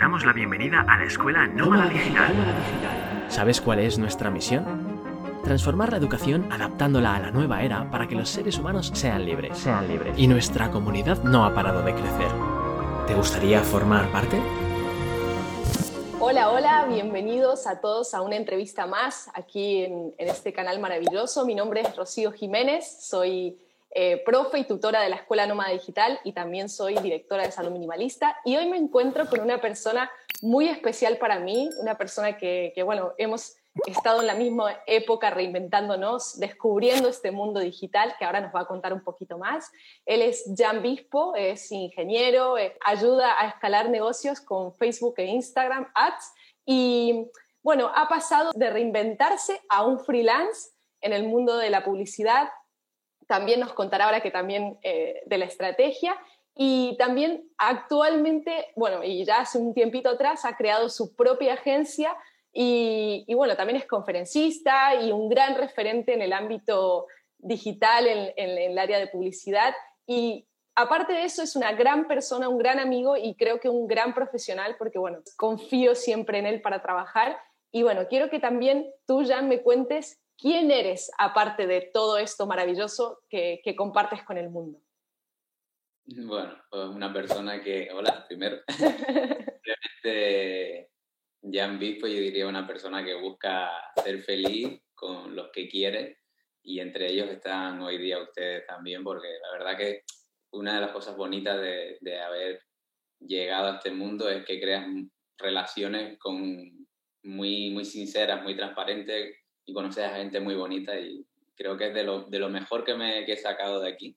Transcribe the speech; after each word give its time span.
damos 0.00 0.24
la 0.24 0.32
bienvenida 0.32 0.82
a 0.88 0.96
la 0.96 1.04
Escuela 1.04 1.46
Nómada 1.46 1.90
Digital. 1.90 2.32
¿Sabes 3.28 3.60
cuál 3.60 3.80
es 3.80 3.98
nuestra 3.98 4.30
misión? 4.30 4.98
Transformar 5.44 5.90
la 5.90 5.98
educación 5.98 6.50
adaptándola 6.50 7.16
a 7.16 7.20
la 7.20 7.30
nueva 7.30 7.62
era 7.62 7.90
para 7.90 8.08
que 8.08 8.14
los 8.14 8.30
seres 8.30 8.58
humanos 8.58 8.90
sean 8.94 9.26
libres. 9.26 9.58
Sean 9.58 9.86
libres. 9.86 10.18
Y 10.18 10.26
nuestra 10.26 10.70
comunidad 10.70 11.22
no 11.22 11.44
ha 11.44 11.54
parado 11.54 11.82
de 11.82 11.92
crecer. 11.92 12.30
¿Te 13.06 13.14
gustaría 13.14 13.60
formar 13.60 14.10
parte? 14.10 14.40
Hola, 16.18 16.50
hola, 16.50 16.86
bienvenidos 16.88 17.66
a 17.66 17.80
todos 17.82 18.14
a 18.14 18.22
una 18.22 18.36
entrevista 18.36 18.86
más 18.86 19.30
aquí 19.34 19.84
en, 19.84 20.14
en 20.16 20.28
este 20.28 20.54
canal 20.54 20.80
maravilloso. 20.80 21.44
Mi 21.44 21.54
nombre 21.54 21.82
es 21.82 21.94
Rocío 21.94 22.32
Jiménez, 22.32 22.90
soy 23.02 23.58
eh, 23.92 24.22
profe 24.24 24.58
y 24.58 24.64
tutora 24.64 25.02
de 25.02 25.08
la 25.08 25.16
Escuela 25.16 25.46
Nómada 25.46 25.70
Digital 25.70 26.20
y 26.24 26.32
también 26.32 26.68
soy 26.68 26.94
directora 26.96 27.44
de 27.44 27.52
Salud 27.52 27.72
Minimalista. 27.72 28.36
Y 28.44 28.56
hoy 28.56 28.68
me 28.68 28.76
encuentro 28.76 29.26
con 29.26 29.40
una 29.40 29.60
persona 29.60 30.10
muy 30.42 30.68
especial 30.68 31.18
para 31.18 31.40
mí, 31.40 31.68
una 31.80 31.98
persona 31.98 32.38
que, 32.38 32.72
que, 32.74 32.82
bueno, 32.82 33.12
hemos 33.18 33.56
estado 33.86 34.20
en 34.20 34.26
la 34.26 34.34
misma 34.34 34.80
época 34.86 35.30
reinventándonos, 35.30 36.38
descubriendo 36.38 37.08
este 37.08 37.30
mundo 37.30 37.60
digital 37.60 38.14
que 38.18 38.24
ahora 38.24 38.40
nos 38.40 38.54
va 38.54 38.60
a 38.60 38.66
contar 38.66 38.92
un 38.92 39.02
poquito 39.02 39.38
más. 39.38 39.70
Él 40.06 40.22
es 40.22 40.44
Jan 40.56 40.82
Bispo, 40.82 41.34
es 41.36 41.70
ingeniero, 41.70 42.58
eh, 42.58 42.76
ayuda 42.84 43.40
a 43.40 43.48
escalar 43.48 43.88
negocios 43.88 44.40
con 44.40 44.74
Facebook 44.74 45.14
e 45.18 45.26
Instagram 45.26 45.90
Ads 45.94 46.32
y 46.66 47.26
bueno, 47.62 47.90
ha 47.94 48.08
pasado 48.08 48.52
de 48.54 48.70
reinventarse 48.70 49.60
a 49.68 49.84
un 49.84 50.00
freelance 50.00 50.70
en 51.00 51.12
el 51.12 51.24
mundo 51.24 51.56
de 51.56 51.70
la 51.70 51.84
publicidad. 51.84 52.48
También 53.30 53.60
nos 53.60 53.74
contará 53.74 54.06
ahora 54.06 54.22
que 54.22 54.32
también 54.32 54.76
eh, 54.82 55.22
de 55.24 55.38
la 55.38 55.44
estrategia 55.44 56.16
y 56.56 56.96
también 56.98 57.48
actualmente, 57.58 58.72
bueno, 58.74 59.04
y 59.04 59.24
ya 59.24 59.38
hace 59.38 59.56
un 59.56 59.72
tiempito 59.72 60.10
atrás 60.10 60.44
ha 60.44 60.56
creado 60.56 60.88
su 60.88 61.14
propia 61.14 61.54
agencia 61.54 62.16
y, 62.52 63.24
y, 63.28 63.34
bueno, 63.34 63.56
también 63.56 63.76
es 63.76 63.86
conferencista 63.86 64.96
y 64.96 65.12
un 65.12 65.28
gran 65.28 65.54
referente 65.54 66.12
en 66.12 66.22
el 66.22 66.32
ámbito 66.32 67.06
digital, 67.38 68.08
en, 68.08 68.32
en, 68.34 68.58
el 68.72 68.76
área 68.76 68.98
de 68.98 69.06
publicidad. 69.06 69.74
Y 70.08 70.48
aparte 70.74 71.12
de 71.12 71.22
eso, 71.22 71.44
es 71.44 71.54
una 71.54 71.70
gran 71.70 72.08
persona, 72.08 72.48
un 72.48 72.58
gran 72.58 72.80
amigo 72.80 73.16
y 73.16 73.36
creo 73.36 73.60
que 73.60 73.68
un 73.68 73.86
gran 73.86 74.12
profesional, 74.12 74.74
porque 74.76 74.98
bueno, 74.98 75.20
confío 75.36 75.94
siempre 75.94 76.40
en 76.40 76.46
él 76.46 76.62
para 76.62 76.82
trabajar. 76.82 77.38
Y 77.70 77.84
bueno, 77.84 78.08
quiero 78.08 78.28
que 78.28 78.40
también 78.40 78.90
tú, 79.06 79.24
Jan, 79.24 79.48
me 79.48 79.62
cuentes 79.62 80.20
quién 80.40 80.70
eres, 80.70 81.10
aparte 81.18 81.66
de 81.66 81.90
todo 81.92 82.18
esto 82.18 82.46
maravilloso 82.46 83.22
que, 83.28 83.60
que 83.62 83.76
compartes 83.76 84.22
con 84.24 84.38
el 84.38 84.50
mundo. 84.50 84.80
Bueno, 86.04 86.56
pues 86.70 86.88
una 86.88 87.12
persona 87.12 87.62
que, 87.62 87.90
hola, 87.92 88.24
primero, 88.26 88.58
realmente 89.62 90.90
Jan 91.42 91.78
Bispo 91.78 92.06
yo 92.06 92.14
diría 92.14 92.48
una 92.48 92.66
persona 92.66 93.04
que 93.04 93.14
busca 93.14 93.70
ser 94.02 94.20
feliz 94.22 94.82
con 94.94 95.36
los 95.36 95.50
que 95.52 95.68
quiere 95.68 96.18
y 96.62 96.80
entre 96.80 97.10
ellos 97.10 97.28
están 97.28 97.80
hoy 97.80 97.98
día 97.98 98.22
ustedes 98.22 98.66
también 98.66 99.02
porque 99.04 99.28
la 99.40 99.52
verdad 99.52 99.78
que 99.78 100.02
una 100.52 100.74
de 100.74 100.80
las 100.80 100.90
cosas 100.90 101.16
bonitas 101.16 101.60
de, 101.60 101.96
de 102.00 102.20
haber 102.20 102.62
llegado 103.20 103.68
a 103.68 103.76
este 103.76 103.92
mundo 103.92 104.28
es 104.28 104.44
que 104.44 104.60
creas 104.60 104.86
relaciones 105.38 106.18
con 106.18 106.86
muy, 107.22 107.70
muy 107.70 107.84
sinceras, 107.84 108.42
muy 108.42 108.56
transparentes 108.56 109.36
y 109.70 109.74
conoces 109.74 110.04
a 110.04 110.16
gente 110.16 110.40
muy 110.40 110.54
bonita 110.54 110.98
y 110.98 111.24
creo 111.54 111.76
que 111.76 111.88
es 111.88 111.94
de 111.94 112.04
lo, 112.04 112.24
de 112.24 112.38
lo 112.38 112.48
mejor 112.48 112.84
que, 112.84 112.94
me, 112.94 113.24
que 113.24 113.32
he 113.32 113.36
sacado 113.36 113.80
de 113.80 113.90
aquí 113.90 114.16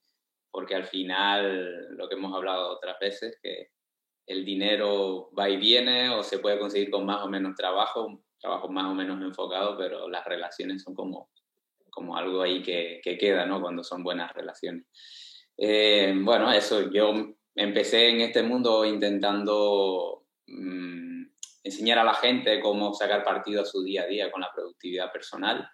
porque 0.54 0.76
al 0.76 0.86
final 0.86 1.98
lo 1.98 2.08
que 2.08 2.14
hemos 2.14 2.34
hablado 2.36 2.76
otras 2.76 3.00
veces 3.00 3.40
que 3.42 3.72
el 4.28 4.46
dinero 4.46 5.32
va 5.38 5.50
y 5.50 5.58
viene 5.58 6.12
o 6.12 6.22
se 6.22 6.38
puede 6.38 6.60
conseguir 6.60 6.92
con 6.92 7.08
más 7.08 7.24
o 7.24 7.28
menos 7.28 7.56
trabajo, 7.56 8.24
trabajo 8.40 8.70
más 8.70 8.86
o 8.86 8.94
menos 8.94 9.20
enfocado, 9.20 9.76
pero 9.76 10.08
las 10.08 10.24
relaciones 10.26 10.84
son 10.84 10.94
como, 10.94 11.32
como 11.90 12.16
algo 12.16 12.44
ahí 12.44 12.62
que, 12.62 13.02
que 13.04 13.18
queda, 13.18 13.48
¿no? 13.48 13.62
Cuando 13.62 13.84
son 13.84 14.04
buenas 14.04 14.32
relaciones. 14.32 14.86
Eh, 15.58 16.14
bueno, 16.22 16.52
eso, 16.54 16.92
yo 16.92 17.14
empecé 17.56 18.10
en 18.10 18.22
este 18.22 18.44
mundo 18.44 18.86
intentando 18.86 20.28
mmm, 20.46 21.03
enseñar 21.64 22.00
a 22.00 22.04
la 22.04 22.14
gente 22.14 22.60
cómo 22.60 22.94
sacar 22.94 23.24
partido 23.24 23.62
a 23.62 23.66
su 23.66 23.84
día 23.84 24.04
a 24.04 24.08
día 24.08 24.32
con 24.32 24.42
la 24.42 24.52
productividad 24.54 25.12
personal. 25.12 25.68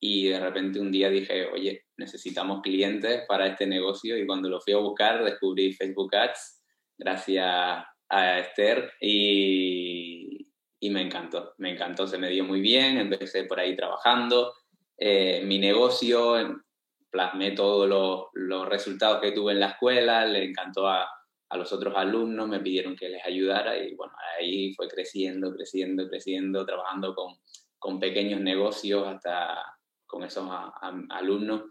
Y 0.00 0.28
de 0.28 0.40
repente 0.40 0.80
un 0.80 0.90
día 0.90 1.08
dije, 1.08 1.46
oye, 1.46 1.86
necesitamos 1.96 2.60
clientes 2.60 3.24
para 3.26 3.46
este 3.46 3.66
negocio 3.66 4.18
y 4.18 4.26
cuando 4.26 4.48
lo 4.48 4.60
fui 4.60 4.72
a 4.72 4.78
buscar 4.78 5.24
descubrí 5.24 5.72
Facebook 5.72 6.14
Ads 6.14 6.62
gracias 6.98 7.84
a 8.08 8.38
Esther 8.38 8.92
y, 9.00 10.48
y, 10.80 10.90
me 10.90 11.02
encantó, 11.02 11.54
me 11.58 11.70
encantó, 11.70 12.06
se 12.06 12.18
me 12.18 12.28
dio 12.28 12.44
muy 12.44 12.60
bien, 12.60 12.98
empecé 12.98 13.44
por 13.44 13.58
ahí 13.58 13.74
trabajando, 13.74 14.52
eh, 14.98 15.42
mi 15.44 15.58
negocio, 15.58 16.62
plasmé 17.10 17.52
todos 17.52 17.88
los, 17.88 18.26
los, 18.34 18.68
resultados 18.68 19.20
que 19.20 19.32
tuve 19.32 19.52
en 19.52 19.60
la 19.60 19.68
escuela, 19.68 20.26
le 20.26 20.44
encantó 20.44 20.88
a, 20.88 21.08
a, 21.52 21.56
los 21.56 21.72
otros 21.72 21.94
alumnos, 21.96 22.48
me 22.48 22.60
pidieron 22.60 22.96
que 22.96 23.08
les 23.08 23.24
ayudara 23.24 23.76
y 23.76 23.94
bueno, 23.94 24.12
ahí 24.38 24.74
fue 24.74 24.88
creciendo, 24.88 25.52
creciendo, 25.54 26.08
creciendo, 26.08 26.64
trabajando 26.64 27.14
con, 27.14 27.34
con 27.78 27.98
pequeños 28.00 28.40
negocios 28.40 29.06
hasta 29.06 29.62
con 30.06 30.24
esos 30.24 30.46
a, 30.50 30.72
a, 30.80 31.06
alumnos, 31.10 31.62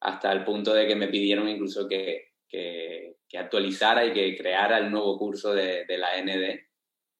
hasta 0.00 0.32
el 0.32 0.44
punto 0.44 0.72
de 0.72 0.86
que 0.86 0.96
me 0.96 1.08
pidieron 1.08 1.48
incluso 1.48 1.86
que, 1.86 2.28
que, 2.48 3.16
que, 3.28 3.38
actualizara 3.38 4.06
y 4.06 4.12
que 4.12 4.36
creara 4.36 4.78
el 4.78 4.90
nuevo 4.90 5.18
curso 5.18 5.52
de, 5.52 5.84
de 5.84 5.98
la 5.98 6.20
ND 6.22 6.60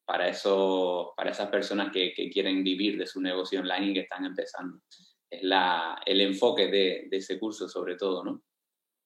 para, 0.05 0.27
eso, 0.27 1.13
para 1.15 1.31
esas 1.31 1.49
personas 1.49 1.91
que, 1.91 2.13
que, 2.13 2.29
quieren 2.29 2.63
vivir 2.63 2.97
de 2.97 3.05
su 3.05 3.21
negocio 3.21 3.59
online 3.61 3.91
y 3.91 3.93
que 3.93 3.99
están 4.01 4.25
empezando. 4.25 4.79
Es 5.29 5.43
la, 5.43 6.01
el 6.05 6.19
enfoque 6.21 6.67
de, 6.67 7.07
de 7.09 7.17
ese 7.17 7.39
curso 7.39 7.69
sobre 7.69 7.95
todo, 7.95 8.23
¿no? 8.23 8.43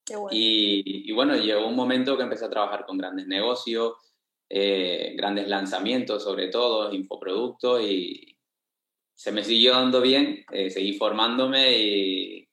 Bueno. 0.09 0.29
Y, 0.31 1.09
y, 1.09 1.11
bueno, 1.13 1.35
llegó 1.35 1.67
un 1.67 1.75
momento 1.75 2.15
que 2.15 2.23
empecé 2.23 2.45
a 2.45 2.49
trabajar 2.49 2.85
con 2.85 2.97
grandes 2.97 3.27
negocios, 3.27 3.93
eh, 4.49 5.13
grandes 5.17 5.47
lanzamientos 5.47 6.23
sobre 6.23 6.49
todo, 6.49 6.93
infoproductos 6.93 7.81
y 7.81 8.37
se 9.15 9.31
me 9.31 9.43
siguió 9.43 9.73
dando 9.73 10.01
bien, 10.01 10.45
eh, 10.51 10.69
seguí 10.69 10.93
formándome 10.93 11.77
y, 11.77 12.49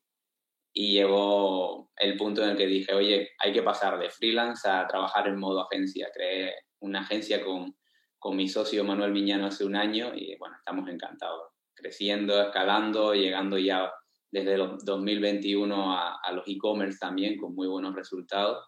y 0.73 0.93
llegó 0.95 1.91
el 1.97 2.17
punto 2.17 2.43
en 2.43 2.51
el 2.51 2.57
que 2.57 2.67
dije, 2.67 2.95
oye, 2.95 3.31
hay 3.39 3.53
que 3.53 3.63
pasar 3.63 3.99
de 3.99 4.11
freelance 4.11 4.69
a 4.69 4.87
trabajar 4.87 5.29
en 5.29 5.39
modo 5.39 5.67
agencia. 5.67 6.09
Creé 6.15 6.55
una 6.81 7.01
agencia 7.01 7.45
con, 7.45 7.77
con 8.19 8.37
mi 8.37 8.49
socio 8.49 8.85
Manuel 8.85 9.13
Miñano 9.13 9.47
hace 9.47 9.65
un 9.65 9.77
año 9.77 10.13
y 10.15 10.37
bueno, 10.39 10.57
estamos 10.57 10.89
encantados, 10.89 11.53
creciendo, 11.75 12.41
escalando, 12.41 13.15
llegando 13.15 13.59
ya 13.59 13.93
desde 14.33 14.55
el 14.55 14.79
2021 14.83 15.93
a, 15.93 16.17
a 16.17 16.33
los 16.33 16.49
e-commerce 16.49 16.99
también 16.99 17.37
con 17.37 17.55
muy 17.55 17.69
buenos 17.69 17.95
resultados. 17.95 18.67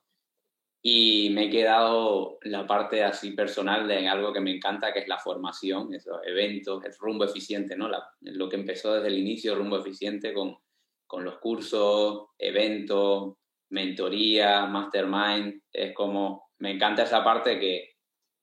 Y 0.86 1.30
me 1.30 1.44
he 1.46 1.50
quedado 1.50 2.36
la 2.42 2.66
parte 2.66 3.02
así 3.02 3.30
personal 3.30 3.88
de 3.88 4.06
algo 4.06 4.34
que 4.34 4.40
me 4.40 4.54
encanta, 4.54 4.92
que 4.92 4.98
es 4.98 5.08
la 5.08 5.18
formación, 5.18 5.94
esos 5.94 6.20
eventos, 6.26 6.84
el 6.84 6.92
rumbo 6.98 7.24
eficiente, 7.24 7.74
¿no? 7.74 7.88
La, 7.88 8.06
lo 8.20 8.50
que 8.50 8.56
empezó 8.56 8.92
desde 8.92 9.08
el 9.08 9.18
inicio, 9.18 9.54
rumbo 9.54 9.78
eficiente, 9.78 10.34
con, 10.34 10.58
con 11.06 11.24
los 11.24 11.38
cursos, 11.38 12.26
eventos, 12.38 13.32
mentoría, 13.70 14.66
mastermind, 14.66 15.62
es 15.72 15.94
como, 15.94 16.50
me 16.58 16.72
encanta 16.72 17.04
esa 17.04 17.24
parte 17.24 17.58
que 17.58 17.93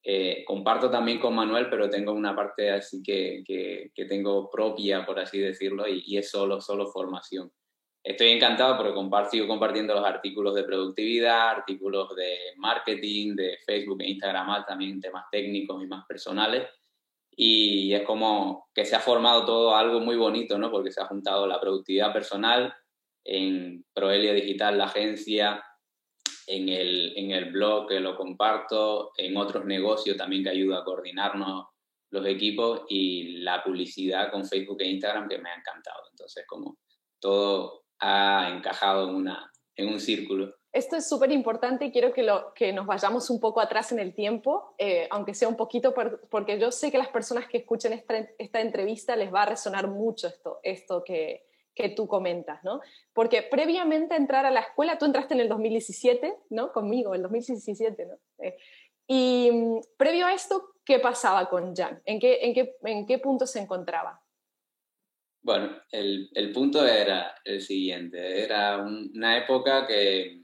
eh, 0.03 0.43
comparto 0.45 0.89
también 0.89 1.19
con 1.19 1.35
Manuel, 1.35 1.69
pero 1.69 1.89
tengo 1.89 2.11
una 2.11 2.35
parte 2.35 2.71
así 2.71 3.01
que, 3.03 3.43
que, 3.45 3.91
que 3.93 4.05
tengo 4.05 4.49
propia, 4.49 5.05
por 5.05 5.19
así 5.19 5.39
decirlo, 5.39 5.87
y, 5.87 6.03
y, 6.05 6.17
es 6.17 6.29
solo, 6.29 6.59
solo 6.61 6.87
formación. 6.87 7.51
Estoy 8.03 8.29
encantado 8.29 8.77
porque 8.77 8.93
comparto, 8.93 9.31
sigo 9.31 9.47
compartiendo 9.47 9.93
los 9.93 10.05
artículos 10.05 10.55
de 10.55 10.63
productividad, 10.63 11.49
artículos 11.49 12.15
de 12.15 12.37
marketing, 12.57 13.35
de 13.35 13.57
Facebook 13.65 14.01
e 14.01 14.09
Instagram, 14.09 14.65
también 14.65 14.99
temas 14.99 15.25
técnicos 15.31 15.83
y 15.83 15.87
más 15.87 16.05
personales 16.07 16.67
y 17.35 17.93
es 17.93 18.03
como 18.03 18.69
que 18.73 18.85
se 18.85 18.95
ha 18.95 18.99
formado 18.99 19.45
todo 19.45 19.75
algo 19.75 19.99
muy 19.99 20.15
bonito, 20.15 20.57
¿no? 20.57 20.69
Porque 20.69 20.91
se 20.91 21.01
ha 21.01 21.05
juntado 21.05 21.47
la 21.47 21.59
productividad 21.59 22.13
personal 22.13 22.73
en 23.23 23.85
Proelia 23.93 24.33
Digital, 24.33 24.77
la 24.77 24.85
agencia, 24.85 25.63
en 26.47 26.69
el, 26.69 27.13
en 27.17 27.31
el 27.31 27.51
blog 27.51 27.87
que 27.87 27.99
lo 27.99 28.15
comparto, 28.15 29.11
en 29.17 29.37
otros 29.37 29.65
negocios 29.65 30.17
también 30.17 30.43
que 30.43 30.49
ayuda 30.49 30.79
a 30.79 30.83
coordinarnos 30.83 31.67
los 32.11 32.25
equipos 32.25 32.81
y 32.89 33.39
la 33.39 33.63
publicidad 33.63 34.31
con 34.31 34.45
Facebook 34.45 34.81
e 34.81 34.87
Instagram 34.87 35.29
que 35.29 35.37
me 35.37 35.49
ha 35.49 35.55
encantado. 35.55 36.03
Entonces, 36.11 36.45
como 36.47 36.77
todo 37.19 37.85
ha 37.99 38.49
encajado 38.55 39.09
en, 39.09 39.15
una, 39.15 39.51
en 39.75 39.87
un 39.87 39.99
círculo. 39.99 40.53
Esto 40.73 40.95
es 40.95 41.07
súper 41.07 41.31
importante 41.31 41.85
y 41.85 41.91
quiero 41.91 42.13
que, 42.13 42.23
lo, 42.23 42.53
que 42.53 42.71
nos 42.73 42.85
vayamos 42.85 43.29
un 43.29 43.39
poco 43.39 43.59
atrás 43.59 43.91
en 43.91 43.99
el 43.99 44.13
tiempo, 44.13 44.73
eh, 44.77 45.07
aunque 45.11 45.33
sea 45.33 45.47
un 45.47 45.57
poquito, 45.57 45.93
por, 45.93 46.27
porque 46.29 46.59
yo 46.59 46.71
sé 46.71 46.91
que 46.91 46.97
las 46.97 47.09
personas 47.09 47.47
que 47.47 47.57
escuchen 47.57 47.93
esta, 47.93 48.15
esta 48.37 48.61
entrevista 48.61 49.15
les 49.15 49.33
va 49.33 49.43
a 49.43 49.47
resonar 49.47 49.87
mucho 49.87 50.27
esto, 50.27 50.59
esto 50.63 51.03
que, 51.03 51.45
que, 51.81 51.89
tú 51.89 52.07
comentas, 52.07 52.63
¿no? 52.63 52.81
Porque 53.13 53.43
previamente 53.43 54.13
a 54.13 54.17
entrar 54.17 54.45
a 54.45 54.51
la 54.51 54.61
escuela, 54.61 54.97
tú 54.97 55.05
entraste 55.05 55.33
en 55.33 55.41
el 55.41 55.49
2017, 55.49 56.35
¿no? 56.49 56.71
Conmigo, 56.71 57.15
el 57.15 57.21
2017, 57.23 58.05
¿no? 58.05 58.17
Eh, 58.39 58.57
y 59.07 59.49
mm, 59.51 59.81
previo 59.97 60.27
a 60.27 60.33
esto, 60.33 60.75
¿qué 60.85 60.99
pasaba 60.99 61.49
con 61.49 61.75
Jan? 61.75 62.01
¿En 62.05 62.19
qué, 62.19 62.39
en 62.41 62.53
qué, 62.53 62.75
en 62.83 63.05
qué 63.05 63.19
punto 63.19 63.45
se 63.45 63.59
encontraba? 63.59 64.21
Bueno, 65.43 65.81
el, 65.91 66.29
el 66.33 66.51
punto 66.51 66.85
era 66.85 67.35
el 67.43 67.61
siguiente. 67.61 68.43
Era 68.43 68.77
una 68.77 69.37
época 69.37 69.87
que 69.87 70.43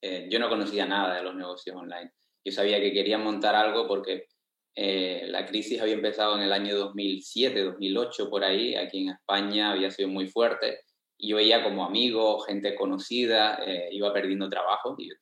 eh, 0.00 0.26
yo 0.30 0.38
no 0.38 0.48
conocía 0.48 0.86
nada 0.86 1.16
de 1.16 1.22
los 1.22 1.34
negocios 1.34 1.76
online. 1.76 2.12
Yo 2.44 2.52
sabía 2.52 2.80
que 2.80 2.92
quería 2.92 3.18
montar 3.18 3.54
algo 3.54 3.86
porque 3.86 4.28
eh, 4.76 5.24
la 5.28 5.46
crisis 5.46 5.80
había 5.80 5.94
empezado 5.94 6.36
en 6.36 6.42
el 6.42 6.52
año 6.52 6.76
2007, 6.76 7.62
2008, 7.62 8.30
por 8.30 8.44
ahí. 8.44 8.76
Aquí 8.76 8.98
en 8.98 9.10
España 9.10 9.72
había 9.72 9.90
sido 9.90 10.08
muy 10.08 10.28
fuerte. 10.28 10.80
Y 11.18 11.30
yo 11.30 11.36
veía 11.36 11.64
como 11.64 11.84
amigos, 11.84 12.46
gente 12.46 12.74
conocida, 12.74 13.58
eh, 13.66 13.88
iba 13.92 14.12
perdiendo 14.12 14.48
trabajo. 14.48 14.94
Y 14.98 15.08
yo 15.08 15.14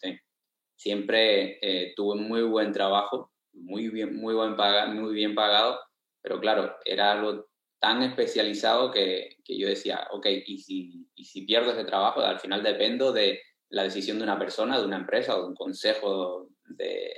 siempre 0.77 1.61
tuve 1.97 2.21
muy 2.21 2.43
buen 2.43 2.73
trabajo, 2.73 3.33
muy 3.53 3.89
bien, 3.89 4.17
muy, 4.17 4.35
buen 4.35 4.57
paga, 4.57 4.87
muy 4.87 5.15
bien 5.15 5.35
pagado. 5.35 5.79
Pero 6.21 6.41
claro, 6.41 6.77
era 6.85 7.13
algo 7.13 7.47
tan 7.79 8.03
especializado 8.03 8.91
que, 8.91 9.37
que 9.45 9.57
yo 9.57 9.69
decía, 9.69 10.09
ok, 10.11 10.27
¿y 10.47 10.59
si, 10.59 11.07
y 11.15 11.25
si 11.25 11.43
pierdo 11.43 11.73
ese 11.73 11.85
trabajo? 11.85 12.21
Al 12.21 12.41
final 12.41 12.63
dependo 12.63 13.13
de 13.13 13.41
la 13.69 13.85
decisión 13.85 14.19
de 14.19 14.25
una 14.25 14.39
persona, 14.39 14.79
de 14.79 14.87
una 14.87 14.97
empresa 14.97 15.37
o 15.37 15.43
de 15.43 15.49
un 15.49 15.55
consejo 15.55 16.49
de, 16.65 17.13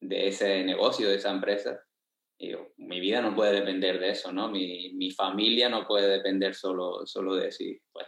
de 0.00 0.28
ese 0.28 0.64
negocio, 0.64 1.08
de 1.08 1.16
esa 1.16 1.30
empresa. 1.30 1.80
Y 2.38 2.52
mi 2.76 3.00
vida 3.00 3.20
no 3.20 3.34
puede 3.34 3.52
depender 3.52 3.98
de 3.98 4.10
eso, 4.10 4.32
¿no? 4.32 4.48
Mi, 4.48 4.92
mi 4.94 5.10
familia 5.10 5.68
no 5.68 5.86
puede 5.86 6.08
depender 6.08 6.54
solo, 6.54 7.04
solo 7.04 7.34
de 7.34 7.48
eso. 7.48 7.64
Pues 7.92 8.06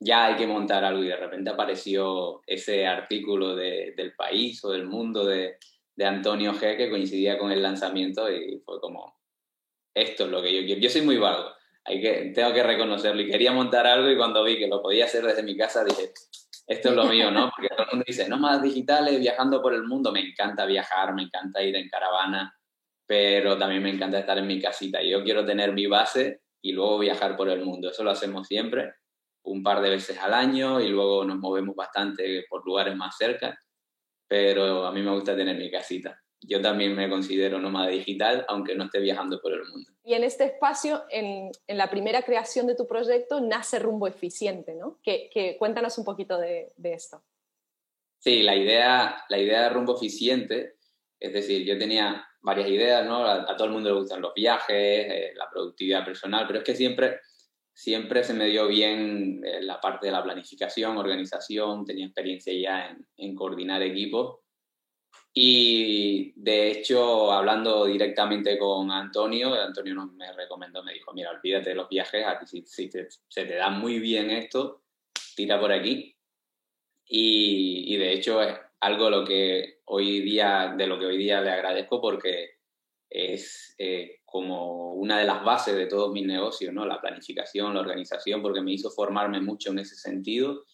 ya 0.00 0.26
hay 0.26 0.36
que 0.36 0.46
montar 0.46 0.84
algo 0.84 1.02
y 1.02 1.08
de 1.08 1.16
repente 1.16 1.50
apareció 1.50 2.42
ese 2.46 2.86
artículo 2.86 3.56
de, 3.56 3.94
del 3.96 4.14
país 4.14 4.64
o 4.64 4.70
del 4.70 4.86
mundo 4.86 5.24
de, 5.24 5.56
de 5.96 6.04
Antonio 6.04 6.52
G 6.52 6.76
que 6.76 6.90
coincidía 6.90 7.36
con 7.36 7.50
el 7.50 7.62
lanzamiento 7.62 8.30
y 8.32 8.60
fue 8.64 8.80
como, 8.80 9.18
esto 9.94 10.26
es 10.26 10.30
lo 10.30 10.40
que 10.40 10.54
yo 10.54 10.64
quiero. 10.64 10.80
Yo 10.80 10.90
soy 10.90 11.02
muy 11.02 11.16
vago, 11.16 11.50
hay 11.84 12.00
que, 12.00 12.32
tengo 12.34 12.52
que 12.52 12.62
reconocerlo. 12.62 13.22
Y 13.22 13.28
quería 13.28 13.50
montar 13.50 13.86
algo 13.86 14.08
y 14.08 14.16
cuando 14.16 14.44
vi 14.44 14.58
que 14.58 14.68
lo 14.68 14.80
podía 14.80 15.06
hacer 15.06 15.24
desde 15.24 15.42
mi 15.42 15.56
casa 15.56 15.84
dije, 15.84 16.12
esto 16.68 16.90
es 16.90 16.94
lo 16.94 17.04
mío, 17.06 17.30
¿no? 17.30 17.50
Porque 17.50 17.68
todo 17.70 17.86
el 17.86 17.88
mundo 17.92 18.04
dice, 18.06 18.28
más 18.28 18.62
digitales, 18.62 19.18
viajando 19.18 19.62
por 19.62 19.74
el 19.74 19.84
mundo. 19.84 20.12
Me 20.12 20.20
encanta 20.20 20.66
viajar, 20.66 21.14
me 21.14 21.22
encanta 21.22 21.62
ir 21.62 21.74
en 21.74 21.88
caravana, 21.88 22.54
pero 23.06 23.56
también 23.56 23.82
me 23.82 23.90
encanta 23.90 24.18
estar 24.18 24.36
en 24.36 24.46
mi 24.46 24.60
casita. 24.60 25.02
Yo 25.02 25.24
quiero 25.24 25.44
tener 25.46 25.72
mi 25.72 25.86
base 25.86 26.42
y 26.62 26.72
luego 26.72 26.98
viajar 26.98 27.36
por 27.36 27.48
el 27.48 27.64
mundo. 27.64 27.90
Eso 27.90 28.04
lo 28.04 28.10
hacemos 28.10 28.46
siempre, 28.46 28.92
un 29.44 29.62
par 29.62 29.80
de 29.80 29.90
veces 29.90 30.18
al 30.18 30.34
año 30.34 30.80
y 30.80 30.88
luego 30.88 31.24
nos 31.24 31.38
movemos 31.38 31.74
bastante 31.74 32.44
por 32.50 32.64
lugares 32.66 32.94
más 32.94 33.16
cerca, 33.16 33.58
pero 34.28 34.86
a 34.86 34.92
mí 34.92 35.00
me 35.02 35.10
gusta 35.10 35.34
tener 35.34 35.56
mi 35.56 35.70
casita 35.70 36.20
yo 36.40 36.60
también 36.60 36.94
me 36.94 37.08
considero 37.08 37.58
nómada 37.58 37.88
digital, 37.88 38.44
aunque 38.48 38.74
no 38.74 38.84
esté 38.84 39.00
viajando 39.00 39.40
por 39.40 39.52
el 39.52 39.64
mundo. 39.64 39.90
Y 40.04 40.14
en 40.14 40.24
este 40.24 40.44
espacio, 40.44 41.04
en, 41.10 41.50
en 41.66 41.76
la 41.76 41.90
primera 41.90 42.22
creación 42.22 42.66
de 42.66 42.76
tu 42.76 42.86
proyecto, 42.86 43.40
nace 43.40 43.78
Rumbo 43.78 44.06
Eficiente, 44.06 44.74
¿no? 44.74 44.98
Que, 45.02 45.28
que 45.32 45.56
cuéntanos 45.58 45.98
un 45.98 46.04
poquito 46.04 46.38
de, 46.38 46.72
de, 46.76 46.92
esto. 46.92 47.22
Sí, 48.18 48.42
la 48.42 48.56
idea, 48.56 49.24
la 49.28 49.38
idea 49.38 49.62
de 49.62 49.70
Rumbo 49.70 49.96
Eficiente, 49.96 50.76
es 51.18 51.32
decir, 51.32 51.64
yo 51.64 51.76
tenía 51.76 52.26
varias 52.40 52.68
ideas, 52.68 53.04
¿no? 53.04 53.26
A, 53.26 53.50
a 53.50 53.56
todo 53.56 53.66
el 53.66 53.72
mundo 53.72 53.90
le 53.90 54.00
gustan 54.00 54.22
los 54.22 54.32
viajes, 54.34 54.76
eh, 55.10 55.32
la 55.34 55.50
productividad 55.50 56.04
personal, 56.04 56.46
pero 56.46 56.60
es 56.60 56.64
que 56.64 56.76
siempre, 56.76 57.20
siempre 57.72 58.22
se 58.22 58.32
me 58.32 58.46
dio 58.46 58.68
bien 58.68 59.42
eh, 59.44 59.60
la 59.62 59.80
parte 59.80 60.06
de 60.06 60.12
la 60.12 60.22
planificación, 60.22 60.96
organización, 60.96 61.84
tenía 61.84 62.06
experiencia 62.06 62.52
ya 62.52 62.90
en, 62.90 63.06
en 63.16 63.34
coordinar 63.34 63.82
equipos 63.82 64.38
y 65.40 66.32
de 66.34 66.68
hecho, 66.68 67.30
hablando 67.30 67.84
directamente 67.84 68.58
con 68.58 68.90
Antonio, 68.90 69.54
Antonio 69.54 69.94
me 70.16 70.32
recomendó, 70.32 70.82
me 70.82 70.94
dijo, 70.94 71.12
mira, 71.14 71.30
olvídate 71.30 71.70
de 71.70 71.74
los 71.76 71.88
viajes, 71.88 72.26
si, 72.46 72.66
si 72.66 72.90
se 72.90 73.44
te 73.44 73.54
da 73.54 73.70
muy 73.70 74.00
bien 74.00 74.30
esto, 74.30 74.82
tira 75.36 75.60
por 75.60 75.70
aquí. 75.70 76.16
Y, 77.06 77.94
y, 77.94 77.96
de 77.98 78.14
hecho 78.14 78.42
es 78.42 78.58
algo 78.80 79.10
lo 79.10 79.24
que 79.24 79.82
hoy 79.84 80.22
día, 80.22 80.74
de 80.76 80.88
lo 80.88 80.98
que 80.98 81.06
hoy 81.06 81.16
día 81.16 81.40
le 81.40 81.52
agradezco 81.52 82.00
porque 82.00 82.58
es 83.08 83.76
eh, 83.78 84.22
como 84.24 84.94
una 84.94 85.20
de 85.20 85.24
las 85.24 85.44
bases 85.44 85.76
de 85.76 85.86
todos 85.86 86.12
mis 86.12 86.26
negocios, 86.26 86.74
¿no? 86.74 86.84
La 86.84 87.00
planificación, 87.00 87.74
la 87.74 87.80
organización, 87.80 88.42
porque 88.42 88.60
me 88.60 88.72
hizo 88.72 88.90
formarme 88.90 89.40
mucho 89.40 89.70
en 89.70 89.78
ese 89.78 89.94
sentido 89.94 90.64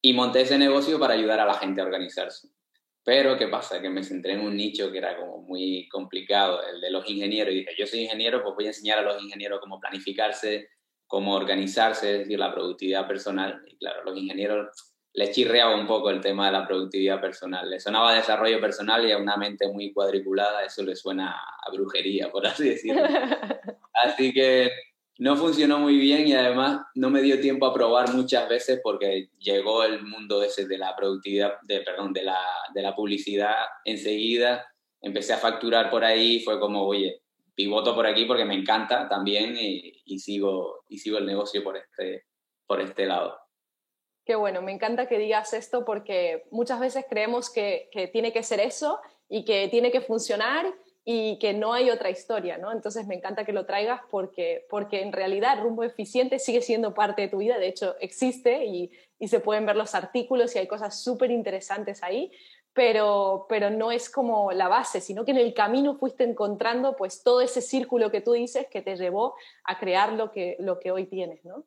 y 0.00 0.12
monté 0.12 0.42
ese 0.42 0.56
negocio 0.56 1.00
para 1.00 1.14
ayudar 1.14 1.40
a 1.40 1.46
la 1.46 1.54
gente 1.54 1.80
a 1.80 1.84
organizarse. 1.84 2.54
Pero, 3.04 3.36
¿qué 3.36 3.48
pasa? 3.48 3.82
Que 3.82 3.90
me 3.90 4.02
centré 4.02 4.32
en 4.32 4.40
un 4.40 4.56
nicho 4.56 4.90
que 4.90 4.98
era 4.98 5.16
como 5.16 5.42
muy 5.42 5.88
complicado, 5.90 6.60
el 6.66 6.80
de 6.80 6.90
los 6.90 7.08
ingenieros. 7.08 7.52
Y 7.52 7.58
dije, 7.58 7.72
yo 7.76 7.86
soy 7.86 8.00
ingeniero, 8.00 8.42
pues 8.42 8.54
voy 8.54 8.64
a 8.64 8.68
enseñar 8.68 8.98
a 8.98 9.02
los 9.02 9.22
ingenieros 9.22 9.60
cómo 9.60 9.78
planificarse, 9.78 10.70
cómo 11.06 11.34
organizarse, 11.34 12.12
es 12.12 12.18
decir, 12.20 12.38
la 12.38 12.54
productividad 12.54 13.06
personal. 13.06 13.62
Y 13.66 13.76
claro, 13.76 14.00
a 14.00 14.04
los 14.04 14.18
ingenieros 14.18 14.94
les 15.12 15.30
chirreaba 15.30 15.76
un 15.76 15.86
poco 15.86 16.10
el 16.10 16.20
tema 16.20 16.46
de 16.46 16.52
la 16.52 16.66
productividad 16.66 17.20
personal. 17.20 17.68
Les 17.68 17.82
sonaba 17.82 18.14
desarrollo 18.14 18.58
personal 18.60 19.06
y 19.06 19.12
a 19.12 19.18
una 19.18 19.36
mente 19.36 19.68
muy 19.68 19.92
cuadriculada 19.92 20.64
eso 20.64 20.82
le 20.82 20.96
suena 20.96 21.30
a 21.32 21.70
brujería, 21.72 22.30
por 22.30 22.46
así 22.46 22.70
decirlo. 22.70 23.02
Así 23.92 24.32
que 24.32 24.70
no 25.18 25.36
funcionó 25.36 25.78
muy 25.78 25.98
bien 25.98 26.26
y 26.26 26.34
además 26.34 26.82
no 26.94 27.08
me 27.08 27.22
dio 27.22 27.40
tiempo 27.40 27.66
a 27.66 27.74
probar 27.74 28.12
muchas 28.12 28.48
veces 28.48 28.80
porque 28.82 29.30
llegó 29.38 29.84
el 29.84 30.02
mundo 30.02 30.42
ese 30.42 30.66
de 30.66 30.78
la 30.78 30.94
productividad, 30.96 31.54
de, 31.62 31.80
perdón, 31.80 32.12
de 32.12 32.24
la, 32.24 32.40
de 32.74 32.82
la 32.82 32.96
publicidad 32.96 33.54
enseguida. 33.84 34.66
Empecé 35.00 35.34
a 35.34 35.38
facturar 35.38 35.90
por 35.90 36.04
ahí, 36.04 36.40
fue 36.40 36.58
como, 36.58 36.84
oye, 36.84 37.22
pivoto 37.54 37.94
por 37.94 38.06
aquí 38.06 38.24
porque 38.24 38.44
me 38.44 38.54
encanta 38.54 39.08
también 39.08 39.56
y, 39.58 40.02
y, 40.04 40.18
sigo, 40.18 40.84
y 40.88 40.98
sigo 40.98 41.18
el 41.18 41.26
negocio 41.26 41.62
por 41.62 41.76
este, 41.76 42.24
por 42.66 42.80
este 42.80 43.06
lado. 43.06 43.38
Qué 44.24 44.34
bueno, 44.34 44.62
me 44.62 44.72
encanta 44.72 45.06
que 45.06 45.18
digas 45.18 45.52
esto 45.52 45.84
porque 45.84 46.44
muchas 46.50 46.80
veces 46.80 47.04
creemos 47.08 47.50
que, 47.50 47.88
que 47.92 48.08
tiene 48.08 48.32
que 48.32 48.42
ser 48.42 48.58
eso 48.58 48.98
y 49.28 49.44
que 49.44 49.68
tiene 49.68 49.92
que 49.92 50.00
funcionar 50.00 50.74
y 51.04 51.38
que 51.38 51.52
no 51.52 51.74
hay 51.74 51.90
otra 51.90 52.08
historia, 52.08 52.56
¿no? 52.56 52.72
Entonces 52.72 53.06
me 53.06 53.14
encanta 53.14 53.44
que 53.44 53.52
lo 53.52 53.66
traigas 53.66 54.00
porque, 54.10 54.66
porque 54.70 55.02
en 55.02 55.12
realidad 55.12 55.60
Rumbo 55.60 55.84
Eficiente 55.84 56.38
sigue 56.38 56.62
siendo 56.62 56.94
parte 56.94 57.22
de 57.22 57.28
tu 57.28 57.38
vida, 57.38 57.58
de 57.58 57.68
hecho 57.68 57.96
existe 58.00 58.64
y, 58.64 58.90
y 59.18 59.28
se 59.28 59.40
pueden 59.40 59.66
ver 59.66 59.76
los 59.76 59.94
artículos 59.94 60.54
y 60.54 60.60
hay 60.60 60.66
cosas 60.66 61.02
súper 61.02 61.30
interesantes 61.30 62.02
ahí, 62.02 62.32
pero, 62.72 63.46
pero 63.50 63.70
no 63.70 63.92
es 63.92 64.08
como 64.08 64.50
la 64.52 64.68
base, 64.68 65.02
sino 65.02 65.24
que 65.26 65.32
en 65.32 65.38
el 65.38 65.52
camino 65.52 65.96
fuiste 65.96 66.24
encontrando 66.24 66.96
pues 66.96 67.22
todo 67.22 67.42
ese 67.42 67.60
círculo 67.60 68.10
que 68.10 68.22
tú 68.22 68.32
dices 68.32 68.66
que 68.70 68.80
te 68.80 68.96
llevó 68.96 69.34
a 69.64 69.78
crear 69.78 70.14
lo 70.14 70.32
que, 70.32 70.56
lo 70.58 70.80
que 70.80 70.90
hoy 70.90 71.06
tienes, 71.06 71.44
¿no? 71.44 71.66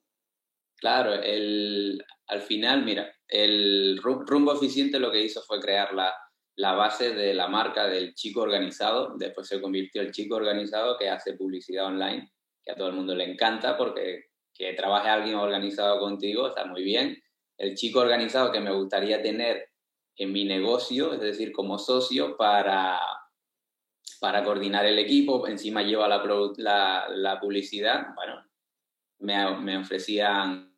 Claro, 0.77 1.13
el, 1.13 2.03
al 2.27 2.41
final, 2.41 2.83
mira, 2.83 3.11
el 3.27 3.99
Rumbo 4.01 4.53
Eficiente 4.53 4.99
lo 4.99 5.11
que 5.11 5.23
hizo 5.23 5.41
fue 5.41 5.59
crear 5.59 5.93
la, 5.93 6.13
la 6.57 6.73
base 6.73 7.13
de 7.13 7.33
la 7.33 7.47
marca 7.47 7.87
del 7.87 8.13
chico 8.15 8.41
organizado. 8.41 9.15
Después 9.15 9.47
se 9.47 9.61
convirtió 9.61 10.01
el 10.01 10.11
chico 10.11 10.35
organizado 10.35 10.97
que 10.97 11.09
hace 11.09 11.33
publicidad 11.33 11.85
online, 11.85 12.31
que 12.63 12.71
a 12.71 12.75
todo 12.75 12.87
el 12.89 12.95
mundo 12.95 13.15
le 13.15 13.31
encanta 13.31 13.77
porque 13.77 14.25
que 14.53 14.73
trabaje 14.73 15.07
alguien 15.07 15.35
organizado 15.35 15.99
contigo 15.99 16.47
está 16.47 16.65
muy 16.65 16.83
bien. 16.83 17.21
El 17.57 17.75
chico 17.75 17.99
organizado 17.99 18.51
que 18.51 18.59
me 18.59 18.71
gustaría 18.71 19.21
tener 19.21 19.69
en 20.15 20.31
mi 20.31 20.45
negocio, 20.45 21.13
es 21.13 21.19
decir, 21.19 21.51
como 21.51 21.77
socio 21.77 22.35
para, 22.37 22.99
para 24.19 24.43
coordinar 24.43 24.87
el 24.87 24.97
equipo, 24.97 25.47
encima 25.47 25.83
lleva 25.83 26.07
la, 26.07 27.05
la, 27.09 27.39
publicidad, 27.39 28.15
bueno, 28.15 28.43
me, 29.19 29.59
me 29.59 29.77
ofrecían 29.77 30.75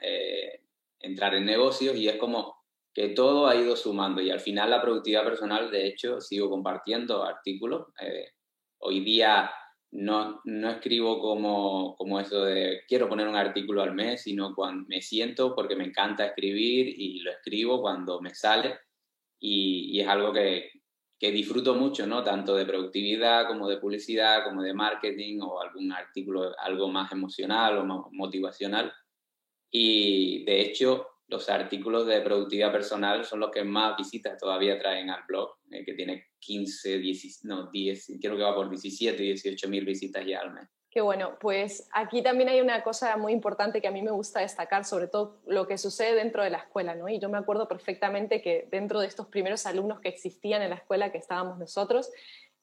eh, 0.00 0.62
entrar 0.98 1.34
en 1.34 1.44
negocios 1.44 1.94
y 1.94 2.08
es 2.08 2.16
como 2.16 2.59
que 2.92 3.08
todo 3.10 3.46
ha 3.46 3.56
ido 3.56 3.76
sumando 3.76 4.20
y 4.20 4.30
al 4.30 4.40
final 4.40 4.70
la 4.70 4.82
productividad 4.82 5.24
personal, 5.24 5.70
de 5.70 5.86
hecho, 5.86 6.20
sigo 6.20 6.50
compartiendo 6.50 7.22
artículos. 7.22 7.88
Eh, 8.00 8.30
hoy 8.78 9.00
día 9.00 9.50
no, 9.92 10.40
no 10.44 10.70
escribo 10.70 11.20
como, 11.20 11.96
como 11.96 12.20
eso 12.20 12.44
de 12.44 12.82
quiero 12.88 13.08
poner 13.08 13.28
un 13.28 13.36
artículo 13.36 13.82
al 13.82 13.94
mes, 13.94 14.22
sino 14.22 14.54
cuando 14.54 14.86
me 14.88 15.00
siento 15.00 15.54
porque 15.54 15.76
me 15.76 15.84
encanta 15.84 16.26
escribir 16.26 16.88
y 16.88 17.20
lo 17.20 17.30
escribo 17.30 17.80
cuando 17.80 18.20
me 18.20 18.34
sale 18.34 18.78
y, 19.38 19.96
y 19.96 20.00
es 20.00 20.08
algo 20.08 20.32
que, 20.32 20.70
que 21.20 21.30
disfruto 21.30 21.74
mucho, 21.74 22.06
¿no? 22.06 22.24
Tanto 22.24 22.56
de 22.56 22.64
productividad 22.64 23.46
como 23.46 23.68
de 23.68 23.76
publicidad, 23.76 24.42
como 24.42 24.62
de 24.62 24.72
marketing 24.72 25.40
o 25.42 25.60
algún 25.60 25.92
artículo 25.92 26.58
algo 26.58 26.88
más 26.88 27.12
emocional 27.12 27.76
o 27.76 27.84
más 27.84 28.06
motivacional. 28.12 28.90
Y 29.70 30.44
de 30.44 30.62
hecho, 30.62 31.08
los 31.30 31.48
artículos 31.48 32.06
de 32.06 32.20
productividad 32.20 32.72
personal 32.72 33.24
son 33.24 33.40
los 33.40 33.50
que 33.50 33.62
más 33.62 33.96
visitas 33.96 34.36
todavía 34.36 34.78
traen 34.78 35.10
al 35.10 35.22
blog, 35.26 35.54
eh, 35.70 35.84
que 35.84 35.94
tiene 35.94 36.26
15, 36.40 36.98
10, 36.98 37.44
no, 37.44 37.70
10, 37.70 38.18
creo 38.20 38.36
que 38.36 38.42
va 38.42 38.54
por 38.54 38.68
17, 38.68 39.22
18 39.22 39.68
mil 39.68 39.84
visitas 39.84 40.26
ya 40.26 40.40
al 40.40 40.52
mes. 40.52 40.68
Qué 40.90 41.00
bueno, 41.00 41.38
pues 41.40 41.88
aquí 41.92 42.20
también 42.20 42.48
hay 42.48 42.60
una 42.60 42.82
cosa 42.82 43.16
muy 43.16 43.32
importante 43.32 43.80
que 43.80 43.86
a 43.86 43.92
mí 43.92 44.02
me 44.02 44.10
gusta 44.10 44.40
destacar, 44.40 44.84
sobre 44.84 45.06
todo 45.06 45.40
lo 45.46 45.68
que 45.68 45.78
sucede 45.78 46.16
dentro 46.16 46.42
de 46.42 46.50
la 46.50 46.58
escuela, 46.58 46.96
¿no? 46.96 47.08
Y 47.08 47.20
yo 47.20 47.28
me 47.28 47.38
acuerdo 47.38 47.68
perfectamente 47.68 48.42
que 48.42 48.66
dentro 48.72 48.98
de 48.98 49.06
estos 49.06 49.28
primeros 49.28 49.66
alumnos 49.66 50.00
que 50.00 50.08
existían 50.08 50.62
en 50.62 50.70
la 50.70 50.76
escuela, 50.76 51.12
que 51.12 51.18
estábamos 51.18 51.58
nosotros, 51.58 52.10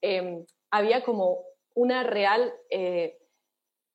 em, 0.02 0.46
había 0.72 1.06
como 1.06 1.46
una 1.74 2.04
real 2.04 2.54
eh, 2.70 3.17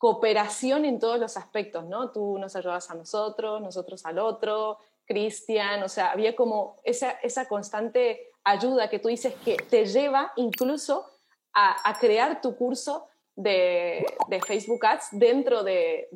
cooperación 0.02 0.84
en 0.84 0.98
todos 0.98 1.16
los 1.16 1.36
aspectos, 1.36 1.84
¿no? 1.84 2.10
Tú 2.10 2.36
nos 2.36 2.56
ayudabas 2.56 2.90
a 2.90 2.96
nosotros, 2.96 3.62
nosotros 3.62 4.04
al 4.04 4.18
otro, 4.18 4.78
Cristian, 5.04 5.80
o 5.84 5.88
sea, 5.88 6.10
había 6.10 6.34
como 6.34 6.74
esa, 6.82 7.12
esa 7.22 7.46
constante 7.46 8.32
ayuda 8.42 8.90
que 8.90 8.98
tú 8.98 9.06
dices 9.06 9.32
que 9.44 9.56
te 9.56 9.86
lleva 9.86 10.32
incluso 10.34 11.08
a, 11.54 11.96
crear 12.00 12.40
tu 12.40 12.56
curso 12.56 13.06
de, 13.36 14.04
Facebook 14.44 14.84
Ads 14.84 15.10
dentro 15.12 15.62
de, 15.62 16.08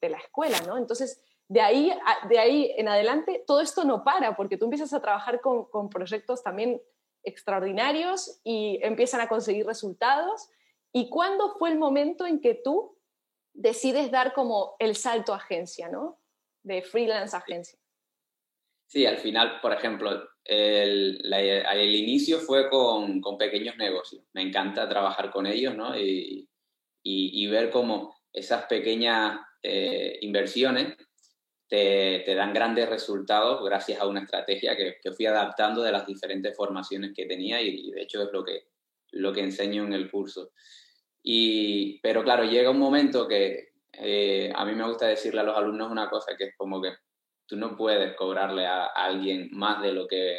la 0.00 0.16
escuela, 0.16 0.58
¿no? 0.66 0.76
Entonces, 0.76 1.22
de 1.46 1.60
ahí, 1.60 1.96
de 2.28 2.40
ahí 2.40 2.74
en 2.76 2.88
adelante, 2.88 3.44
todo 3.46 3.60
esto 3.60 3.84
no 3.84 4.02
para, 4.02 4.34
porque 4.34 4.56
tú 4.56 4.64
empiezas 4.64 4.92
a 4.92 5.00
trabajar 5.00 5.40
con, 5.40 5.66
con 5.66 5.90
proyectos 5.90 6.42
también 6.42 6.82
extraordinarios 7.22 8.40
y 8.42 8.80
empiezan 8.82 9.20
a 9.20 9.28
conseguir 9.28 9.64
resultados. 9.64 10.50
¿Y 10.90 11.08
cuándo 11.08 11.54
fue 11.56 11.70
el 11.70 11.78
momento 11.78 12.26
en 12.26 12.40
que 12.40 12.54
tú 12.54 12.97
decides 13.58 14.10
dar 14.10 14.32
como 14.32 14.76
el 14.78 14.94
salto 14.94 15.34
a 15.34 15.36
agencia, 15.36 15.88
¿no? 15.88 16.20
De 16.62 16.80
freelance 16.82 17.36
agencia. 17.36 17.78
Sí, 18.86 19.04
al 19.04 19.18
final, 19.18 19.60
por 19.60 19.72
ejemplo, 19.72 20.28
el, 20.44 21.20
el 21.32 21.94
inicio 21.94 22.38
fue 22.38 22.70
con, 22.70 23.20
con, 23.20 23.36
pequeños 23.36 23.76
negocios. 23.76 24.24
Me 24.32 24.42
encanta 24.42 24.88
trabajar 24.88 25.30
con 25.30 25.46
ellos, 25.46 25.76
¿no? 25.76 25.98
Y, 25.98 26.48
y, 27.02 27.46
ver 27.48 27.70
cómo 27.70 28.14
esas 28.32 28.64
pequeñas 28.66 29.40
eh, 29.62 30.18
inversiones 30.22 30.96
te, 31.68 32.22
te, 32.24 32.34
dan 32.34 32.52
grandes 32.52 32.88
resultados 32.88 33.64
gracias 33.64 34.00
a 34.00 34.06
una 34.06 34.20
estrategia 34.20 34.76
que, 34.76 34.96
que, 35.02 35.12
fui 35.12 35.26
adaptando 35.26 35.82
de 35.82 35.92
las 35.92 36.06
diferentes 36.06 36.54
formaciones 36.56 37.12
que 37.14 37.26
tenía 37.26 37.60
y, 37.60 37.90
de 37.90 38.02
hecho 38.02 38.22
es 38.22 38.28
lo 38.32 38.44
que, 38.44 38.68
lo 39.12 39.32
que 39.32 39.40
enseño 39.40 39.84
en 39.84 39.92
el 39.92 40.10
curso. 40.10 40.52
Y, 41.22 42.00
pero 42.00 42.22
claro, 42.22 42.44
llega 42.44 42.70
un 42.70 42.78
momento 42.78 43.26
que 43.26 43.72
eh, 43.92 44.52
a 44.54 44.64
mí 44.64 44.74
me 44.74 44.86
gusta 44.86 45.06
decirle 45.06 45.40
a 45.40 45.44
los 45.44 45.56
alumnos 45.56 45.90
una 45.90 46.08
cosa, 46.08 46.36
que 46.36 46.44
es 46.44 46.56
como 46.56 46.80
que 46.80 46.92
tú 47.46 47.56
no 47.56 47.76
puedes 47.76 48.14
cobrarle 48.14 48.66
a, 48.66 48.86
alguien 48.86 49.48
más 49.52 49.82
de 49.82 49.92
lo 49.92 50.06
que, 50.06 50.36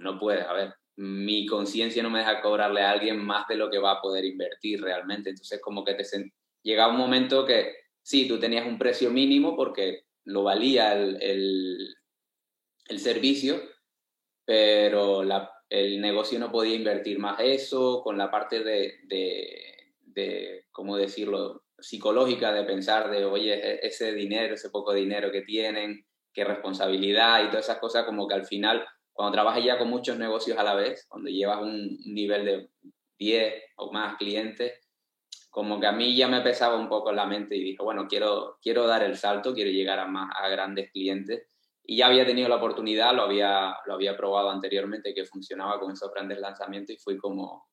no 0.00 0.18
puedes, 0.18 0.46
a 0.46 0.52
ver, 0.52 0.74
mi 0.96 1.46
conciencia 1.46 2.02
no 2.02 2.10
me 2.10 2.18
deja 2.18 2.42
cobrarle 2.42 2.82
a 2.82 2.90
alguien 2.90 3.18
más 3.24 3.48
de 3.48 3.56
lo 3.56 3.70
que 3.70 3.78
va 3.78 3.92
a 3.92 4.00
poder 4.00 4.24
invertir 4.24 4.82
realmente. 4.82 5.30
Entonces, 5.30 5.60
como 5.60 5.84
que 5.84 5.94
te 5.94 6.04
llega 6.62 6.88
un 6.88 6.96
momento 6.96 7.46
que 7.46 7.74
sí, 8.02 8.28
tú 8.28 8.38
tenías 8.38 8.66
un 8.66 8.78
precio 8.78 9.10
mínimo 9.10 9.56
porque 9.56 10.04
lo 10.24 10.42
valía 10.44 10.92
el, 10.92 11.20
el, 11.22 11.94
el 12.88 12.98
servicio, 13.00 13.60
pero 14.44 15.24
la, 15.24 15.50
el 15.72 16.00
negocio 16.02 16.38
no 16.38 16.52
podía 16.52 16.76
invertir 16.76 17.18
más 17.18 17.40
eso, 17.40 18.02
con 18.02 18.18
la 18.18 18.30
parte 18.30 18.62
de, 18.62 19.00
de, 19.04 19.71
de, 20.14 20.66
¿cómo 20.70 20.96
decirlo?, 20.96 21.62
psicológica 21.78 22.52
de 22.52 22.64
pensar 22.64 23.10
de, 23.10 23.24
oye, 23.24 23.54
e-, 23.54 23.86
ese 23.86 24.12
dinero, 24.12 24.54
ese 24.54 24.70
poco 24.70 24.92
dinero 24.92 25.30
que 25.30 25.42
tienen, 25.42 26.06
qué 26.32 26.44
responsabilidad 26.44 27.44
y 27.44 27.48
todas 27.48 27.66
esas 27.66 27.78
cosas, 27.78 28.04
como 28.04 28.26
que 28.26 28.34
al 28.34 28.46
final, 28.46 28.84
cuando 29.12 29.32
trabajas 29.32 29.64
ya 29.64 29.78
con 29.78 29.88
muchos 29.88 30.16
negocios 30.18 30.58
a 30.58 30.62
la 30.62 30.74
vez, 30.74 31.06
cuando 31.08 31.30
llevas 31.30 31.60
un 31.62 31.98
nivel 32.06 32.44
de 32.44 32.68
10 33.18 33.54
o 33.76 33.92
más 33.92 34.16
clientes, 34.16 34.72
como 35.50 35.78
que 35.78 35.86
a 35.86 35.92
mí 35.92 36.16
ya 36.16 36.28
me 36.28 36.40
pesaba 36.40 36.76
un 36.76 36.88
poco 36.88 37.10
en 37.10 37.16
la 37.16 37.26
mente 37.26 37.54
y 37.54 37.62
dije, 37.62 37.82
bueno, 37.82 38.06
quiero, 38.08 38.58
quiero 38.62 38.86
dar 38.86 39.02
el 39.02 39.18
salto, 39.18 39.52
quiero 39.52 39.70
llegar 39.70 39.98
a, 39.98 40.06
más, 40.06 40.30
a 40.34 40.48
grandes 40.48 40.90
clientes. 40.90 41.46
Y 41.84 41.98
ya 41.98 42.06
había 42.06 42.24
tenido 42.24 42.48
la 42.48 42.56
oportunidad, 42.56 43.14
lo 43.14 43.22
había, 43.22 43.76
lo 43.84 43.94
había 43.94 44.16
probado 44.16 44.50
anteriormente, 44.50 45.12
que 45.12 45.26
funcionaba 45.26 45.78
con 45.78 45.92
esos 45.92 46.10
grandes 46.10 46.38
lanzamientos 46.38 46.96
y 46.96 46.98
fui 46.98 47.18
como 47.18 47.66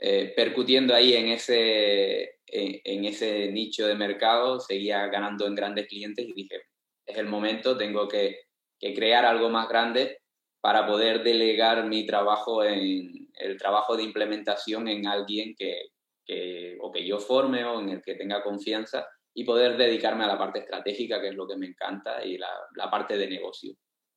eh, 0.00 0.32
percutiendo 0.34 0.94
ahí 0.94 1.14
en 1.14 1.28
ese, 1.28 2.38
en, 2.46 3.04
ese 3.04 3.50
nicho 3.52 3.86
de 3.86 3.94
mercado, 3.94 4.58
seguía 4.58 5.06
ganando 5.08 5.46
en 5.46 5.54
grandes 5.54 5.86
clientes 5.88 6.26
y 6.26 6.32
dije, 6.32 6.62
es 7.04 7.18
el 7.18 7.26
momento, 7.26 7.76
tengo 7.76 8.08
que, 8.08 8.40
crear 8.78 9.26
algo 9.26 9.50
más 9.50 9.68
grande 9.68 10.22
para 10.62 10.86
poder 10.86 11.22
delegar 11.22 11.86
mi 11.86 12.06
trabajo 12.06 12.64
en 12.64 13.28
el 13.34 13.58
trabajo 13.58 13.94
de 13.94 14.04
implementación 14.04 14.88
en 14.88 15.06
alguien 15.06 15.54
que, 15.54 15.90
o 16.80 16.90
que 16.90 17.06
yo 17.06 17.18
forme 17.18 17.62
o 17.64 17.78
en 17.80 17.90
el 17.90 18.02
que 18.02 18.14
tenga 18.14 18.42
confianza 18.42 19.06
y 19.34 19.44
poder 19.44 19.76
dedicarme 19.76 20.24
a 20.24 20.28
la 20.28 20.38
parte 20.38 20.60
estratégica, 20.60 21.20
que 21.20 21.28
es 21.28 21.34
lo 21.34 21.46
que 21.46 21.56
me 21.56 21.66
encanta, 21.66 22.24
y 22.24 22.38
la, 22.38 22.90
parte 22.90 23.16
de 23.16 23.28
negocio. 23.28 23.74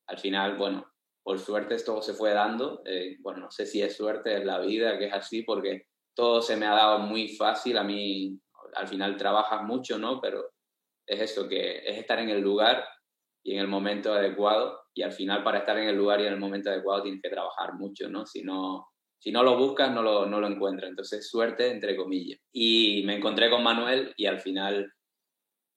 Al 0.07 0.17
final, 0.17 0.57
bueno, 0.57 0.92
por 1.23 1.39
suerte 1.39 1.75
esto 1.75 2.01
se 2.01 2.13
fue 2.13 2.31
dando. 2.31 2.81
Eh, 2.85 3.17
bueno, 3.21 3.39
no 3.39 3.51
sé 3.51 3.65
si 3.65 3.81
es 3.81 3.95
suerte, 3.95 4.37
es 4.37 4.45
la 4.45 4.59
vida, 4.59 4.97
que 4.99 5.05
es 5.05 5.13
así, 5.13 5.43
porque 5.43 5.87
todo 6.13 6.41
se 6.41 6.57
me 6.57 6.65
ha 6.65 6.75
dado 6.75 6.99
muy 6.99 7.29
fácil. 7.29 7.77
A 7.77 7.83
mí, 7.83 8.37
al 8.75 8.87
final 8.87 9.17
trabajas 9.17 9.63
mucho, 9.63 9.97
¿no? 9.97 10.19
Pero 10.19 10.51
es 11.07 11.21
eso, 11.21 11.47
que 11.47 11.77
es 11.77 11.97
estar 11.97 12.19
en 12.19 12.29
el 12.29 12.41
lugar 12.41 12.85
y 13.41 13.53
en 13.53 13.59
el 13.59 13.67
momento 13.67 14.13
adecuado. 14.13 14.81
Y 14.93 15.01
al 15.01 15.13
final, 15.13 15.43
para 15.43 15.59
estar 15.59 15.77
en 15.77 15.87
el 15.87 15.95
lugar 15.95 16.19
y 16.19 16.27
en 16.27 16.33
el 16.33 16.39
momento 16.39 16.69
adecuado, 16.69 17.03
tienes 17.03 17.21
que 17.21 17.29
trabajar 17.29 17.73
mucho, 17.73 18.09
¿no? 18.09 18.25
Si 18.25 18.43
no, 18.43 18.87
si 19.17 19.31
no 19.31 19.43
lo 19.43 19.57
buscas, 19.57 19.91
no 19.91 20.03
lo, 20.03 20.25
no 20.25 20.41
lo 20.41 20.47
encuentras. 20.47 20.89
Entonces, 20.89 21.29
suerte, 21.29 21.71
entre 21.71 21.95
comillas. 21.95 22.39
Y 22.51 23.03
me 23.05 23.15
encontré 23.15 23.49
con 23.49 23.63
Manuel 23.63 24.13
y 24.17 24.25
al 24.25 24.41
final 24.41 24.91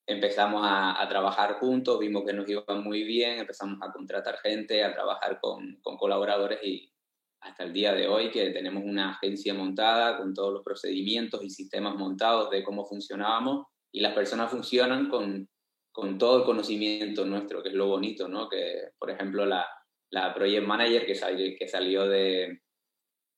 empezamos 0.06 0.62
a, 0.64 1.02
a, 1.02 1.08
trabajar 1.08 1.54
juntos, 1.54 1.98
vimos 1.98 2.24
que 2.24 2.32
nos 2.32 2.48
iba 2.48 2.64
muy 2.82 3.02
bien, 3.02 3.40
empezamos 3.40 3.78
a 3.82 3.92
contratar 3.92 4.38
gente, 4.38 4.84
a 4.84 4.92
trabajar 4.92 5.40
con, 5.40 5.80
con, 5.82 5.96
colaboradores 5.96 6.60
y 6.62 6.92
hasta 7.40 7.64
el 7.64 7.72
día 7.72 7.92
de 7.92 8.08
hoy 8.08 8.30
que 8.30 8.50
tenemos 8.50 8.84
una 8.84 9.10
agencia 9.10 9.52
montada 9.52 10.16
con 10.16 10.32
todos 10.32 10.52
los 10.52 10.62
procedimientos 10.62 11.42
y 11.42 11.50
sistemas 11.50 11.96
montados 11.96 12.50
de 12.50 12.62
cómo 12.62 12.84
funcionábamos 12.84 13.66
y 13.92 14.00
las 14.00 14.14
personas 14.14 14.50
funcionan 14.50 15.08
con, 15.08 15.48
con 15.92 16.18
todo 16.18 16.38
el 16.38 16.44
conocimiento 16.44 17.24
nuestro, 17.24 17.62
que 17.62 17.70
es 17.70 17.74
lo 17.74 17.88
bonito, 17.88 18.28
¿no? 18.28 18.48
Que, 18.48 18.90
por 18.98 19.10
ejemplo, 19.10 19.44
la, 19.46 19.66
la 20.10 20.34
Project 20.34 20.66
Manager 20.66 21.06
que, 21.06 21.14
salió, 21.14 21.56
que 21.58 21.68
salió 21.68 22.06
de, 22.06 22.60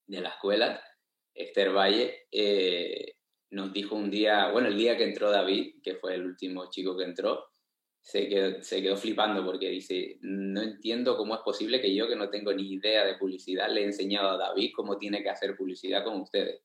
de 0.06 0.20
la 0.20 0.30
escuela, 0.30 0.82
Esther 1.34 1.74
Valle, 1.74 2.26
eh, 2.30 3.17
nos 3.50 3.72
dijo 3.72 3.94
un 3.94 4.10
día, 4.10 4.50
bueno, 4.50 4.68
el 4.68 4.76
día 4.76 4.96
que 4.96 5.04
entró 5.04 5.30
David, 5.30 5.76
que 5.82 5.96
fue 5.96 6.14
el 6.14 6.26
último 6.26 6.68
chico 6.70 6.96
que 6.96 7.04
entró, 7.04 7.46
se 8.00 8.28
quedó, 8.28 8.62
se 8.62 8.82
quedó 8.82 8.96
flipando 8.96 9.44
porque 9.44 9.68
dice, 9.68 10.18
no 10.22 10.62
entiendo 10.62 11.16
cómo 11.16 11.34
es 11.34 11.40
posible 11.40 11.80
que 11.80 11.94
yo, 11.94 12.08
que 12.08 12.16
no 12.16 12.30
tengo 12.30 12.52
ni 12.52 12.72
idea 12.72 13.04
de 13.04 13.16
publicidad, 13.16 13.68
le 13.70 13.82
he 13.82 13.84
enseñado 13.84 14.30
a 14.30 14.36
David 14.36 14.72
cómo 14.74 14.96
tiene 14.96 15.22
que 15.22 15.30
hacer 15.30 15.56
publicidad 15.56 16.04
con 16.04 16.20
ustedes. 16.20 16.62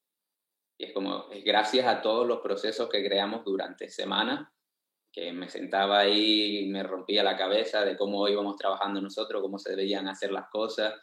Y 0.77 0.85
es 0.85 0.93
como, 0.93 1.29
es 1.31 1.43
gracias 1.43 1.85
a 1.85 2.01
todos 2.01 2.27
los 2.27 2.39
procesos 2.39 2.89
que 2.89 3.03
creamos 3.03 3.43
durante 3.45 3.89
semanas, 3.89 4.47
que 5.11 5.31
me 5.31 5.47
sentaba 5.47 5.99
ahí 5.99 6.67
me 6.69 6.81
rompía 6.81 7.23
la 7.23 7.37
cabeza 7.37 7.85
de 7.85 7.95
cómo 7.95 8.27
íbamos 8.27 8.55
trabajando 8.55 8.99
nosotros, 8.99 9.41
cómo 9.41 9.59
se 9.59 9.75
debían 9.75 10.07
hacer 10.07 10.31
las 10.31 10.49
cosas. 10.49 10.93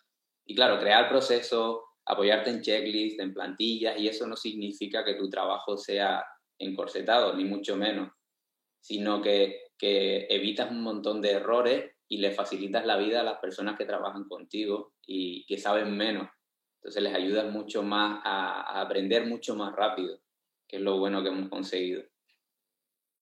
Y 0.45 0.55
claro, 0.55 0.81
crear 0.81 1.09
procesos, 1.09 1.79
apoyarte 2.11 2.51
en 2.51 2.61
checklists, 2.61 3.21
en 3.21 3.33
plantillas, 3.33 3.99
y 3.99 4.09
eso 4.09 4.27
no 4.27 4.37
significa 4.37 5.05
que 5.05 5.15
tu 5.15 5.29
trabajo 5.29 5.77
sea 5.77 6.25
encorsetado, 6.59 7.35
ni 7.35 7.45
mucho 7.45 7.77
menos, 7.77 8.13
sino 8.81 9.23
que, 9.23 9.69
evitas 9.83 10.71
un 10.71 10.83
montón 10.83 11.23
de 11.23 11.31
errores 11.31 11.91
y 12.07 12.19
le 12.19 12.33
facilitas 12.33 12.85
la 12.85 12.99
vida 12.99 13.21
a 13.21 13.25
las 13.25 13.39
personas 13.39 13.79
que 13.79 13.87
trabajan 13.87 14.25
contigo 14.25 14.93
y 15.07 15.47
que 15.47 15.57
saben 15.57 15.97
menos. 15.97 16.29
Entonces 16.77 17.03
les 17.03 17.15
ayudas 17.15 17.51
mucho 17.51 17.83
más 17.83 18.21
a, 18.25 18.79
aprender 18.81 19.25
mucho 19.25 19.55
más 19.55 19.75
rápido, 19.75 20.21
que 20.69 20.77
es 20.77 20.83
lo 20.83 20.99
bueno 20.99 21.23
que 21.23 21.31
hemos 21.31 21.49
conseguido. 21.49 22.03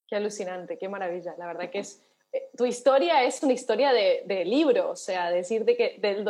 Qué 0.09 0.17
alucinante, 0.17 0.79
qué 0.79 0.89
maravilla. 0.89 1.37
La 1.39 1.47
verdad 1.47 1.71
que 1.71 1.79
es, 1.79 2.08
tu 2.57 2.67
historia 2.67 3.25
es 3.25 3.43
una 3.43 3.53
historia 3.53 3.93
de, 3.93 4.23
de 4.27 4.45
libro, 4.45 4.91
o 4.91 4.97
sea, 4.97 5.31
decirte 5.31 5.77
que 5.77 5.97
del 5.99 6.25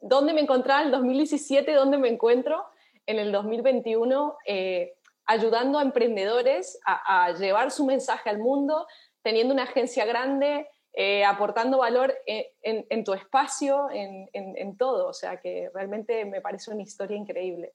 dónde 0.00 0.32
me 0.32 0.40
encontraba 0.40 0.80
en 0.80 0.86
el 0.86 0.92
2017, 0.92 1.72
dónde 1.72 1.98
me 1.98 2.08
encuentro 2.08 2.64
en 3.06 3.18
el 3.18 3.32
2021, 3.32 4.36
eh, 4.46 4.94
ayudando 5.26 5.78
a 5.78 5.82
emprendedores 5.82 6.80
a, 6.84 7.32
llevar 7.32 7.70
su 7.70 7.84
mensaje 7.84 8.30
al 8.30 8.38
mundo, 8.38 8.86
teniendo 9.22 9.54
una 9.54 9.64
agencia 9.64 10.04
grande, 10.04 10.68
eh, 10.92 11.24
aportando 11.24 11.78
valor 11.78 12.16
en, 12.26 13.04
tu 13.04 13.12
espacio, 13.12 13.88
en, 13.92 14.76
todo. 14.76 15.08
O 15.08 15.12
sea 15.12 15.40
que 15.40 15.70
realmente 15.72 16.24
me 16.24 16.40
parece 16.40 16.72
una 16.72 16.82
historia 16.82 17.16
increíble. 17.16 17.74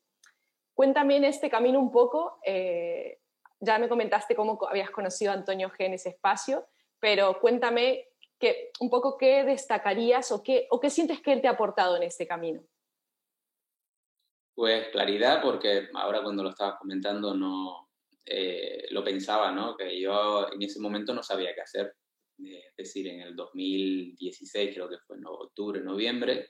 Cuéntame 0.73 1.15
en 1.15 1.23
este 1.23 1.49
camino 1.49 1.79
un 1.79 1.91
poco, 1.91 2.39
eh, 2.43 3.19
ya 3.61 3.79
me 3.79 3.87
comentaste 3.87 4.35
cómo 4.35 4.59
habías 4.69 4.89
conocido 4.89 5.31
a 5.31 5.35
Antonio 5.35 5.69
G 5.69 5.85
en 5.85 5.93
ese 5.93 6.09
espacio, 6.09 6.65
pero 7.05 7.39
cuéntame 7.39 8.07
que, 8.39 8.71
un 8.79 8.89
poco 8.89 9.15
qué 9.15 9.43
destacarías 9.43 10.31
o 10.31 10.41
qué, 10.41 10.65
o 10.71 10.79
qué 10.79 10.89
sientes 10.89 11.21
que 11.21 11.33
él 11.33 11.41
te 11.41 11.47
ha 11.47 11.51
aportado 11.51 11.95
en 11.97 12.01
este 12.01 12.25
camino. 12.25 12.65
Pues 14.55 14.87
claridad, 14.87 15.39
porque 15.43 15.87
ahora 15.93 16.23
cuando 16.23 16.41
lo 16.41 16.49
estabas 16.49 16.79
comentando 16.79 17.35
no 17.35 17.91
eh, 18.25 18.87
lo 18.89 19.03
pensaba, 19.03 19.51
¿no? 19.51 19.77
Que 19.77 20.01
yo 20.01 20.51
en 20.51 20.63
ese 20.63 20.79
momento 20.79 21.13
no 21.13 21.21
sabía 21.21 21.53
qué 21.53 21.61
hacer 21.61 21.95
es 22.39 22.75
decir, 22.75 23.07
en 23.07 23.21
el 23.21 23.35
2016, 23.35 24.73
creo 24.73 24.89
que 24.89 24.97
fue 24.97 25.17
en 25.17 25.27
octubre, 25.27 25.79
noviembre, 25.81 26.47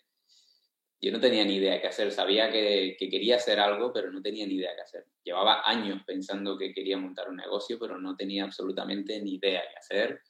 yo 1.01 1.11
no 1.11 1.19
tenía 1.19 1.43
ni 1.43 1.57
idea 1.57 1.73
de 1.73 1.81
qué 1.81 1.87
hacer. 1.87 2.11
Sabía 2.11 2.49
que, 2.49 2.95
que, 2.97 3.09
quería 3.09 3.35
hacer 3.35 3.59
algo, 3.59 3.91
pero 3.93 4.09
no 4.09 4.21
tenía 4.21 4.47
ni 4.47 4.55
idea 4.55 4.71
de 4.71 4.77
qué 4.77 4.81
hacer. 4.81 5.05
Llevaba 5.21 5.61
años 5.69 6.01
pensando 6.07 6.57
que 6.57 6.73
quería 6.73 6.97
montar 6.97 7.29
un 7.29 7.35
negocio, 7.35 7.77
pero 7.77 7.99
no 7.99 8.15
tenía 8.15 8.45
absolutamente 8.45 9.21
ni 9.21 9.35
idea 9.35 9.61
de 9.61 9.67
qué 9.67 9.77
hacer, 9.77 10.21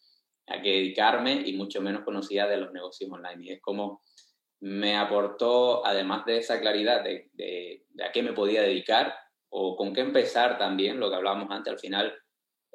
a 0.47 0.61
qué 0.61 0.69
dedicarme 0.71 1.43
y 1.45 1.53
mucho 1.53 1.81
menos 1.81 2.03
conocía 2.03 2.47
de 2.47 2.57
los 2.57 2.71
negocios 2.71 3.11
online. 3.11 3.45
Y 3.45 3.51
es 3.51 3.61
como 3.61 4.01
me 4.61 4.95
aportó, 4.95 5.85
además 5.85 6.25
de 6.25 6.37
esa 6.37 6.59
claridad 6.59 7.03
de, 7.03 7.29
de, 7.33 7.85
de 7.89 8.03
a 8.03 8.11
qué 8.11 8.23
me 8.23 8.33
podía 8.33 8.61
dedicar 8.61 9.13
o 9.49 9.75
con 9.75 9.93
qué 9.93 10.01
empezar 10.01 10.57
también, 10.57 10.99
lo 10.99 11.09
que 11.09 11.15
hablábamos 11.15 11.49
antes, 11.51 11.71
al 11.71 11.79
final 11.79 12.13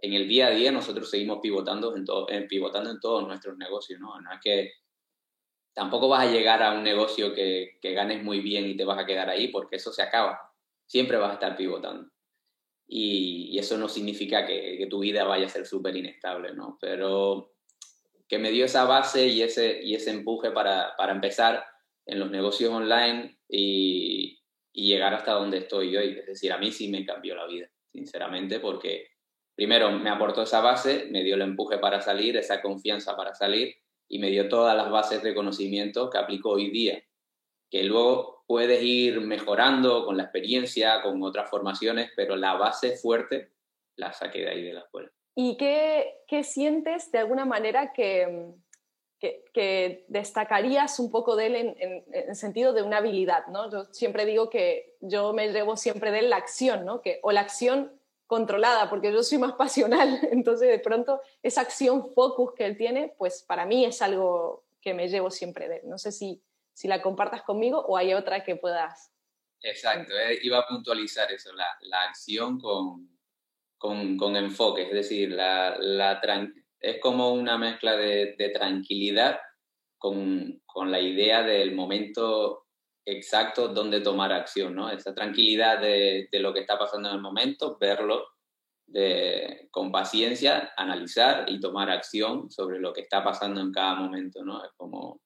en 0.03 0.15
el 0.15 0.29
día 0.29 0.49
a 0.49 0.51
día 0.51 0.73
nosotros 0.73 1.11
seguimos 1.11 1.41
pivotando 1.43 1.95
en, 1.97 2.05
todo, 2.05 2.27
pivotando 2.49 2.91
en 2.91 3.01
todos 3.01 3.27
nuestros 3.27 3.57
negocios, 3.57 4.01
¿no? 4.01 4.19
No 4.21 4.33
es 4.33 4.41
que 4.43 4.73
tampoco 5.75 6.09
vas 6.09 6.27
a 6.27 6.31
llegar 6.31 6.63
a 6.63 6.73
un 6.73 6.83
negocio 6.83 7.35
que, 7.35 7.79
que, 7.81 7.93
ganes 7.93 8.23
muy 8.23 8.41
bien 8.41 8.67
y 8.67 8.77
te 8.77 8.85
vas 8.85 8.99
a 8.99 9.07
quedar 9.07 9.29
ahí, 9.29 9.49
porque 9.49 9.77
eso 9.77 9.93
se 9.93 10.03
acaba. 10.03 10.41
Siempre 10.87 11.17
vas 11.17 11.31
a 11.31 11.35
estar 11.35 11.57
pivotando. 11.57 12.11
Y, 12.87 13.51
y 13.53 13.59
eso 13.59 13.79
no 13.79 13.89
significa 13.89 14.45
que, 14.47 14.77
que, 14.79 14.87
tu 14.87 15.01
vida 15.01 15.25
vaya 15.25 15.47
a 15.47 15.51
ser 15.51 15.67
súper 15.67 15.95
inestable, 15.97 16.55
¿no? 16.55 16.77
Pero 16.81 17.53
que 18.31 18.39
me 18.39 18.53
dio 18.53 18.65
esa 18.67 18.85
base 18.85 19.27
y 19.27 19.43
ese, 19.43 19.81
y 19.83 19.97
ese 19.97 20.13
empuje 20.13 20.53
para, 20.53 20.95
para 20.97 21.11
empezar 21.11 21.67
en 22.07 22.21
los 22.21 22.31
negocios 22.31 22.73
online 22.73 23.37
y, 23.49 24.39
llegar 24.73 25.13
hasta 25.13 25.33
donde 25.33 25.59
estoy 25.59 25.95
hoy. 25.97 26.17
Es 26.19 26.27
decir, 26.27 26.53
a 26.53 26.57
mí 26.57 26.71
sí 26.71 26.89
me 26.89 27.05
cambió 27.05 27.35
la 27.35 27.47
vida, 27.47 27.69
sinceramente, 27.93 28.61
porque 28.61 29.09
primero 29.55 29.91
me 29.91 30.09
aportó 30.09 30.43
esa 30.43 30.61
base, 30.61 31.09
me 31.11 31.25
dio 31.25 31.35
el 31.35 31.43
empuje 31.43 31.77
para 31.79 32.01
salir, 32.01 32.37
esa 32.37 32.63
confianza 32.63 33.17
para 33.17 33.35
salir 33.35 33.75
y 34.09 34.21
me 34.21 34.31
dio 34.31 34.49
todas 34.49 34.77
las 34.77 34.91
bases 34.91 35.23
de 35.23 35.35
conocimiento 35.35 36.09
que 36.09 36.19
aplico 36.19 36.51
hoy 36.51 36.71
día, 36.71 37.03
que 37.69 37.83
luego 37.83 38.45
puedes 38.47 38.83
ir 38.83 39.21
mejorando 39.21 40.07
con 40.07 40.17
la 40.17 40.23
experiencia, 40.23 41.03
con 41.03 41.23
otras 41.23 41.51
formaciones, 41.51 42.13
pero 42.17 42.37
la 42.37 42.55
base 42.55 42.97
fuerte 42.97 43.51
la 43.97 44.13
saqué 44.13 44.41
de 44.43 44.51
ahí 44.51 44.63
de 44.63 44.73
la 44.73 44.81
escuela. 44.81 45.11
¿Y 45.35 45.57
qué, 45.57 46.23
qué 46.27 46.45
sientes 46.45 47.11
de 47.13 47.19
alguna 47.19 47.45
manera 47.45 47.93
que, 47.93 48.53
que, 49.19 50.05
destacarías 50.09 50.99
un 50.99 51.11
poco 51.11 51.37
de 51.37 51.47
él 51.47 51.55
en, 51.57 51.77
en, 51.79 52.05
en, 52.13 52.35
sentido 52.35 52.73
de 52.73 52.83
una 52.83 52.99
habilidad? 52.99 53.47
¿no? 53.47 53.71
Yo 53.71 53.85
siempre 53.93 54.27
digo 54.27 54.51
que 54.51 54.97
yo 55.01 55.33
me 55.33 55.53
llevo 55.53 55.77
siempre 55.77 56.11
de 56.11 56.21
él 56.21 56.31
la 56.31 56.37
acción, 56.37 56.85
¿no? 56.85 57.01
que, 57.01 57.21
o 57.23 57.33
la 57.33 57.41
acción 57.41 58.01
controlada, 58.27 58.89
porque 58.89 59.13
yo 59.13 59.25
soy 59.25 59.39
más 59.39 59.53
pasional, 59.59 60.21
entonces 60.31 60.69
de 60.69 60.79
pronto 60.79 61.21
esa 61.43 61.63
acción 61.63 62.13
focus 62.15 62.55
que 62.55 62.65
él 62.65 62.77
tiene, 62.77 63.15
pues 63.19 63.43
para 63.43 63.67
mí 63.67 63.85
es 63.85 64.03
algo 64.03 64.65
que 64.81 64.95
me 64.95 65.09
llevo 65.09 65.31
siempre 65.31 65.69
de 65.69 65.79
él. 65.79 65.83
No 65.89 65.99
sé 65.99 66.13
si, 66.13 66.43
si 66.73 66.89
la 66.89 67.03
compartas 67.03 67.43
conmigo 67.43 67.81
o 67.81 67.97
hay 67.97 68.15
otra 68.15 68.45
que 68.45 68.57
puedas. 68.57 69.13
Exacto, 69.63 70.17
eh, 70.17 70.39
iba 70.43 70.59
a 70.59 70.67
puntualizar 70.67 71.31
eso, 71.33 71.53
la, 71.53 71.67
la 71.83 72.03
acción 72.03 72.59
con, 72.59 73.20
con, 73.81 74.19
con, 74.19 74.37
enfoque, 74.37 74.83
es 74.83 74.93
decir, 74.93 75.31
la, 75.31 75.75
la 75.79 76.21
es 76.79 77.01
como 77.01 77.33
una 77.33 77.57
mezcla 77.57 77.97
de, 77.97 78.35
de 78.37 78.51
tranquilidad 78.51 79.41
con, 79.97 80.61
con, 80.67 80.91
la 80.91 81.01
idea 81.01 81.43
del 81.43 81.75
momento 81.75 82.67
exacto 83.07 83.69
dónde 83.69 84.03
tomar 84.03 84.33
acción, 84.33 84.75
¿no? 84.75 84.91
Esa 84.91 85.15
tranquilidad 85.15 85.81
de, 85.81 86.29
de, 86.31 86.41
lo 86.41 86.53
que 86.53 86.61
está 86.61 86.79
pasando 86.79 87.09
en 87.09 87.15
el 87.15 87.23
momento, 87.23 87.79
verlo 87.81 88.27
de, 88.87 89.69
con 89.71 89.91
paciencia, 89.91 90.75
analizar 90.77 91.51
y 91.51 91.59
tomar 91.59 91.89
acción 91.91 92.51
sobre 92.51 92.79
lo 92.79 92.93
que 92.93 93.01
está 93.01 93.25
pasando 93.25 93.63
en 93.63 93.73
cada 93.73 93.95
momento, 93.95 94.45
¿no? 94.45 94.63
Es 94.63 94.73
como, 94.77 95.23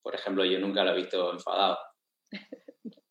por 0.00 0.14
ejemplo, 0.14 0.44
yo 0.44 0.60
nunca 0.60 0.84
lo 0.84 0.92
he 0.92 0.96
visto 0.96 1.32
enfadado. 1.32 1.76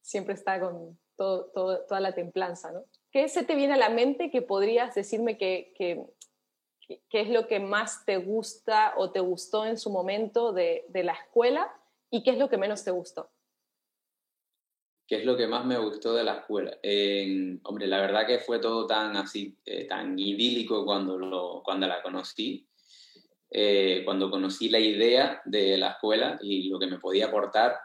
Siempre 0.00 0.32
está 0.32 0.58
con 0.58 0.98
todo, 1.18 1.50
todo, 1.54 1.84
toda 1.86 2.00
la 2.00 2.14
templanza, 2.14 2.72
¿no? 2.72 2.86
¿Qué 3.14 3.28
se 3.28 3.44
te 3.44 3.54
viene 3.54 3.74
a 3.74 3.76
la 3.76 3.90
mente 3.90 4.28
que 4.28 4.42
podrías 4.42 4.92
decirme 4.92 5.38
que, 5.38 5.72
que, 5.76 6.04
que 7.08 7.20
es 7.20 7.28
lo 7.30 7.46
que 7.46 7.60
más 7.60 8.04
te 8.04 8.16
gusta 8.16 8.92
o 8.96 9.12
te 9.12 9.20
gustó 9.20 9.66
en 9.66 9.78
su 9.78 9.90
momento 9.90 10.52
de, 10.52 10.84
de 10.88 11.04
la 11.04 11.12
escuela? 11.12 11.72
¿Y 12.10 12.24
qué 12.24 12.32
es 12.32 12.38
lo 12.38 12.48
que 12.48 12.58
menos 12.58 12.82
te 12.82 12.90
gustó? 12.90 13.30
¿Qué 15.06 15.18
es 15.18 15.24
lo 15.24 15.36
que 15.36 15.46
más 15.46 15.64
me 15.64 15.78
gustó 15.78 16.12
de 16.12 16.24
la 16.24 16.38
escuela? 16.38 16.76
Eh, 16.82 17.56
hombre, 17.62 17.86
la 17.86 18.00
verdad 18.00 18.26
que 18.26 18.40
fue 18.40 18.58
todo 18.58 18.84
tan 18.84 19.16
así, 19.16 19.56
eh, 19.64 19.84
tan 19.84 20.18
idílico 20.18 20.84
cuando, 20.84 21.16
lo, 21.16 21.62
cuando 21.64 21.86
la 21.86 22.02
conocí. 22.02 22.68
Eh, 23.48 24.02
cuando 24.04 24.28
conocí 24.28 24.68
la 24.68 24.80
idea 24.80 25.40
de 25.44 25.76
la 25.76 25.90
escuela 25.90 26.36
y 26.42 26.68
lo 26.68 26.80
que 26.80 26.88
me 26.88 26.98
podía 26.98 27.26
aportar, 27.26 27.78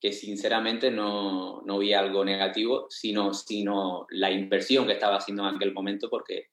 que 0.00 0.12
sinceramente 0.12 0.90
no, 0.90 1.60
no 1.62 1.78
vi 1.78 1.92
algo 1.92 2.24
negativo, 2.24 2.86
sino, 2.88 3.34
sino 3.34 4.06
la 4.10 4.30
inversión 4.30 4.86
que 4.86 4.94
estaba 4.94 5.16
haciendo 5.16 5.46
en 5.46 5.56
aquel 5.56 5.74
momento, 5.74 6.08
porque 6.08 6.46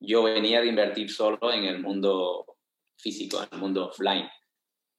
yo 0.00 0.22
venía 0.22 0.62
de 0.62 0.68
invertir 0.68 1.10
solo 1.10 1.52
en 1.52 1.64
el 1.64 1.80
mundo 1.80 2.56
físico, 2.96 3.42
en 3.42 3.48
el 3.52 3.58
mundo 3.58 3.88
offline. 3.88 4.26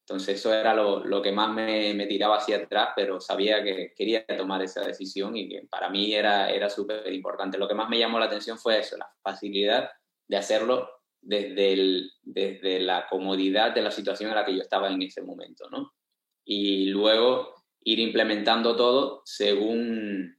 Entonces 0.05 0.37
eso 0.39 0.53
era 0.53 0.75
lo, 0.75 1.03
lo 1.03 1.21
que 1.21 1.31
más 1.31 1.49
me, 1.49 1.93
me, 1.93 2.05
tiraba 2.05 2.37
hacia 2.37 2.57
atrás, 2.57 2.89
pero 2.95 3.19
sabía 3.19 3.63
que 3.63 3.93
quería 3.95 4.25
tomar 4.25 4.61
esa 4.61 4.85
decisión 4.85 5.35
y 5.35 5.47
que 5.49 5.65
para 5.69 5.89
mí 5.89 6.13
era, 6.13 6.51
era 6.51 6.69
súper 6.69 7.11
importante. 7.11 7.57
Lo 7.57 7.67
que 7.67 7.73
más 7.73 7.89
me 7.89 7.97
llamó 7.97 8.19
la 8.19 8.25
atención 8.25 8.59
fue 8.59 8.79
eso, 8.79 8.97
la 8.97 9.09
facilidad 9.23 9.89
de 10.27 10.37
hacerlo 10.37 10.89
desde, 11.21 11.73
el, 11.73 12.11
desde 12.21 12.81
la 12.81 13.07
comodidad 13.07 13.73
de 13.73 13.81
la 13.81 13.91
situación 13.91 14.29
en 14.29 14.35
la 14.35 14.45
que 14.45 14.55
yo 14.55 14.61
estaba 14.61 14.91
en 14.91 15.01
ese 15.01 15.21
momento, 15.21 15.69
¿no? 15.69 15.93
Y 16.45 16.87
luego 16.87 17.62
ir 17.83 17.99
implementando 17.99 18.75
todo 18.75 19.21
según, 19.25 20.37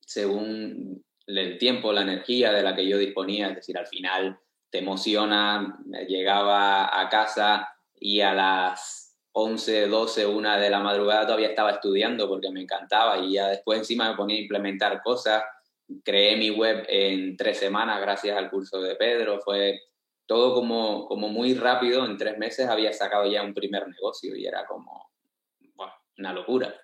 según 0.00 1.04
el 1.26 1.58
tiempo, 1.58 1.92
la 1.92 2.02
energía 2.02 2.52
de 2.52 2.62
la 2.62 2.74
que 2.74 2.88
yo 2.88 2.98
disponía, 2.98 3.48
es 3.48 3.56
decir, 3.56 3.78
al 3.78 3.86
final 3.86 4.38
te 4.70 4.78
emociona, 4.78 5.78
llegaba 6.08 7.00
a 7.00 7.08
casa 7.08 7.68
y 7.94 8.20
a 8.20 8.32
las 8.32 9.18
11, 9.32 9.88
12, 9.88 10.26
1 10.26 10.60
de 10.60 10.70
la 10.70 10.80
madrugada 10.80 11.26
todavía 11.26 11.48
estaba 11.48 11.72
estudiando 11.72 12.28
porque 12.28 12.50
me 12.50 12.62
encantaba 12.62 13.18
y 13.18 13.34
ya 13.34 13.48
después 13.48 13.78
encima 13.78 14.10
me 14.10 14.16
ponía 14.16 14.36
a 14.36 14.40
implementar 14.40 15.02
cosas. 15.02 15.42
Creé 16.04 16.36
mi 16.36 16.50
web 16.50 16.84
en 16.88 17.36
tres 17.36 17.58
semanas 17.58 18.00
gracias 18.00 18.36
al 18.36 18.50
curso 18.50 18.80
de 18.80 18.94
Pedro. 18.94 19.40
Fue 19.40 19.80
todo 20.26 20.54
como, 20.54 21.06
como 21.06 21.28
muy 21.28 21.54
rápido. 21.54 22.04
En 22.04 22.16
tres 22.16 22.38
meses 22.38 22.68
había 22.68 22.92
sacado 22.92 23.28
ya 23.30 23.42
un 23.42 23.54
primer 23.54 23.88
negocio 23.88 24.36
y 24.36 24.46
era 24.46 24.64
como 24.66 25.09
una 26.20 26.32
locura. 26.32 26.74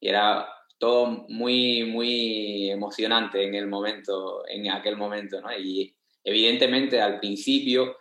Y 0.00 0.08
era 0.08 0.48
todo 0.78 1.26
muy, 1.28 1.84
muy 1.84 2.70
emocionante 2.70 3.44
en 3.44 3.54
el 3.54 3.66
momento, 3.66 4.44
en 4.48 4.70
aquel 4.70 4.96
momento, 4.96 5.40
¿no? 5.40 5.56
Y 5.56 5.94
evidentemente 6.24 7.00
al 7.00 7.18
principio 7.20 7.96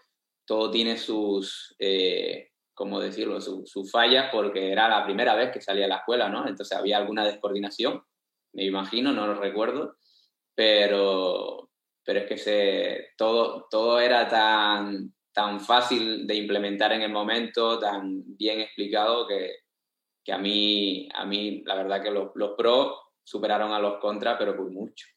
todo 0.46 0.72
tiene 0.72 0.98
sus, 0.98 1.76
eh, 1.80 2.52
¿cómo 2.74 3.00
decirlo?, 3.00 3.42
sus 3.42 3.70
su 3.70 3.86
fallas 3.86 4.30
porque 4.32 4.72
era 4.72 4.88
la 4.88 5.04
primera 5.04 5.36
vez 5.36 5.52
que 5.52 5.62
salía 5.62 5.86
a 5.86 5.90
la 5.90 5.98
escuela, 5.98 6.30
¿no? 6.30 6.48
Entonces 6.48 6.78
había 6.78 6.98
alguna 6.98 7.26
descoordinación, 7.26 8.04
me 8.54 8.66
imagino, 8.66 9.12
no 9.12 9.28
lo 9.28 9.36
recuerdo, 9.36 9.98
pero, 10.56 11.70
pero 12.04 12.20
es 12.20 12.26
que 12.28 12.38
se, 12.38 13.10
todo, 13.18 13.68
todo 13.70 14.00
era 14.00 14.28
tan, 14.28 15.14
tan 15.34 15.60
fácil 15.60 16.26
de 16.26 16.36
implementar 16.36 16.94
en 16.94 17.02
el 17.02 17.12
momento, 17.12 17.80
tan 17.80 18.24
bien 18.38 18.62
explicado 18.62 19.28
que, 19.28 19.67
que 20.28 20.34
a, 20.34 20.38
mí, 20.38 21.08
a 21.14 21.24
mí 21.26 21.64
la 21.66 21.76
verdad 21.76 22.04
que 22.04 22.12
los, 22.12 22.32
los 22.36 22.52
pros 22.58 23.00
superaron 23.24 23.72
a 23.72 23.80
los 23.80 23.98
contras, 24.02 24.36
pero 24.38 24.58
por 24.58 24.70
mucho. 24.70 25.08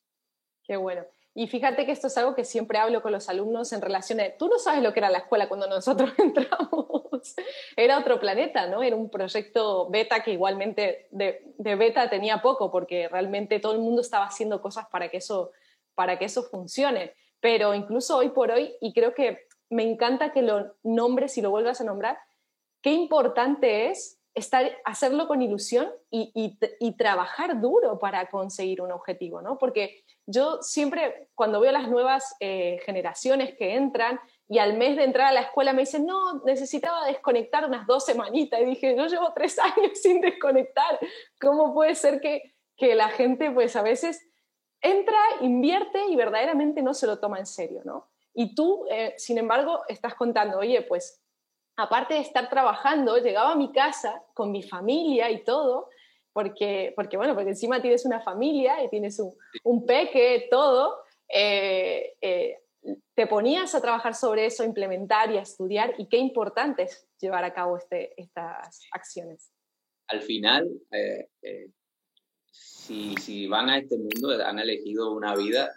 Qué 0.62 0.76
bueno. 0.76 1.04
Y 1.34 1.48
fíjate 1.48 1.84
que 1.84 1.90
esto 1.90 2.06
es 2.06 2.16
algo 2.16 2.36
que 2.36 2.44
siempre 2.44 2.78
hablo 2.78 3.02
con 3.02 3.10
los 3.10 3.28
alumnos 3.28 3.72
en 3.72 3.82
relación 3.82 4.20
a, 4.20 4.30
tú 4.36 4.46
no 4.46 4.60
sabes 4.60 4.84
lo 4.84 4.92
que 4.92 5.00
era 5.00 5.10
la 5.10 5.18
escuela 5.18 5.48
cuando 5.48 5.66
nosotros 5.66 6.12
entramos, 6.18 7.34
era 7.76 7.98
otro 7.98 8.20
planeta, 8.20 8.68
¿no? 8.68 8.84
Era 8.84 8.94
un 8.94 9.10
proyecto 9.10 9.90
beta 9.90 10.22
que 10.22 10.30
igualmente 10.30 11.08
de, 11.10 11.42
de, 11.58 11.74
beta 11.74 12.08
tenía 12.08 12.40
poco, 12.40 12.70
porque 12.70 13.08
realmente 13.08 13.58
todo 13.58 13.72
el 13.72 13.80
mundo 13.80 14.02
estaba 14.02 14.26
haciendo 14.26 14.62
cosas 14.62 14.86
para 14.92 15.08
que, 15.08 15.16
eso, 15.16 15.50
para 15.96 16.20
que 16.20 16.26
eso 16.26 16.44
funcione. 16.44 17.14
Pero 17.40 17.74
incluso 17.74 18.16
hoy 18.16 18.28
por 18.28 18.52
hoy, 18.52 18.76
y 18.80 18.92
creo 18.92 19.12
que 19.12 19.48
me 19.70 19.82
encanta 19.82 20.30
que 20.30 20.42
lo 20.42 20.76
nombres 20.84 21.36
y 21.36 21.42
lo 21.42 21.50
vuelvas 21.50 21.80
a 21.80 21.84
nombrar, 21.84 22.16
qué 22.80 22.92
importante 22.92 23.88
es 23.88 24.19
estar, 24.40 24.70
hacerlo 24.84 25.28
con 25.28 25.40
ilusión 25.40 25.88
y, 26.10 26.32
y, 26.34 26.58
y 26.80 26.96
trabajar 26.96 27.60
duro 27.60 27.98
para 27.98 28.28
conseguir 28.28 28.82
un 28.82 28.92
objetivo, 28.92 29.40
¿no? 29.40 29.56
Porque 29.58 30.04
yo 30.26 30.62
siempre, 30.62 31.28
cuando 31.34 31.60
veo 31.60 31.72
las 31.72 31.88
nuevas 31.88 32.36
eh, 32.40 32.80
generaciones 32.84 33.56
que 33.56 33.74
entran 33.74 34.20
y 34.48 34.58
al 34.58 34.76
mes 34.76 34.96
de 34.96 35.04
entrar 35.04 35.28
a 35.28 35.32
la 35.32 35.40
escuela 35.42 35.72
me 35.72 35.82
dicen, 35.82 36.06
no, 36.06 36.42
necesitaba 36.44 37.06
desconectar 37.06 37.64
unas 37.64 37.86
dos 37.86 38.04
semanitas. 38.04 38.60
Y 38.60 38.64
dije, 38.64 38.96
yo 38.96 39.06
llevo 39.06 39.32
tres 39.34 39.58
años 39.76 39.92
sin 40.00 40.20
desconectar. 40.20 40.98
¿Cómo 41.40 41.72
puede 41.74 41.94
ser 41.94 42.20
que, 42.20 42.54
que 42.76 42.94
la 42.94 43.08
gente, 43.08 43.50
pues 43.50 43.76
a 43.76 43.82
veces 43.82 44.24
entra, 44.80 45.18
invierte 45.40 46.04
y 46.08 46.16
verdaderamente 46.16 46.82
no 46.82 46.94
se 46.94 47.06
lo 47.06 47.18
toma 47.18 47.38
en 47.38 47.46
serio, 47.46 47.82
¿no? 47.84 48.08
Y 48.32 48.54
tú, 48.54 48.86
eh, 48.90 49.14
sin 49.18 49.38
embargo, 49.38 49.80
estás 49.88 50.14
contando, 50.14 50.58
oye, 50.58 50.82
pues 50.82 51.20
aparte 51.76 52.14
de 52.14 52.20
estar 52.20 52.48
trabajando, 52.48 53.18
llegaba 53.18 53.52
a 53.52 53.56
mi 53.56 53.72
casa 53.72 54.22
con 54.34 54.50
mi 54.50 54.62
familia 54.62 55.30
y 55.30 55.44
todo, 55.44 55.88
porque, 56.32 56.92
porque 56.94 57.16
bueno, 57.16 57.34
porque 57.34 57.50
encima 57.50 57.80
tienes 57.80 58.04
una 58.04 58.20
familia 58.20 58.82
y 58.84 58.88
tienes 58.88 59.18
un, 59.18 59.32
un 59.64 59.84
peque, 59.84 60.46
todo, 60.50 60.98
eh, 61.28 62.14
eh, 62.20 62.58
te 63.14 63.26
ponías 63.26 63.74
a 63.74 63.80
trabajar 63.80 64.14
sobre 64.14 64.46
eso, 64.46 64.62
a 64.62 64.66
implementar 64.66 65.30
y 65.30 65.38
a 65.38 65.42
estudiar, 65.42 65.94
y 65.98 66.06
qué 66.06 66.18
importante 66.18 66.84
es 66.84 67.06
llevar 67.20 67.44
a 67.44 67.52
cabo 67.52 67.76
este, 67.76 68.20
estas 68.20 68.80
acciones. 68.92 69.52
Al 70.08 70.22
final, 70.22 70.68
eh, 70.90 71.28
si, 72.50 73.14
si 73.16 73.46
van 73.46 73.68
a 73.70 73.78
este 73.78 73.96
mundo, 73.96 74.30
han 74.44 74.58
elegido 74.58 75.12
una 75.12 75.36
vida 75.36 75.70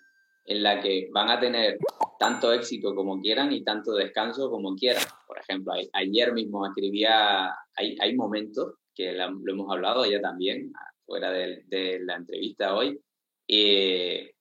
en 0.45 0.63
la 0.63 0.81
que 0.81 1.09
van 1.11 1.29
a 1.29 1.39
tener 1.39 1.77
tanto 2.19 2.51
éxito 2.51 2.95
como 2.95 3.21
quieran 3.21 3.51
y 3.51 3.63
tanto 3.63 3.93
descanso 3.93 4.49
como 4.49 4.75
quieran. 4.75 5.03
Por 5.33 5.41
ejemplo, 5.41 5.73
ayer 5.93 6.31
mismo 6.31 6.63
escribía, 6.67 7.51
hay, 7.75 8.15
momentos 8.15 8.75
que 8.93 9.13
lo 9.13 9.51
hemos 9.51 9.71
hablado 9.71 10.05
ya 10.05 10.21
también, 10.21 10.71
fuera 11.07 11.31
de, 11.31 11.99
la 12.03 12.17
entrevista 12.17 12.75
hoy, 12.75 13.01
eh, 13.47 14.35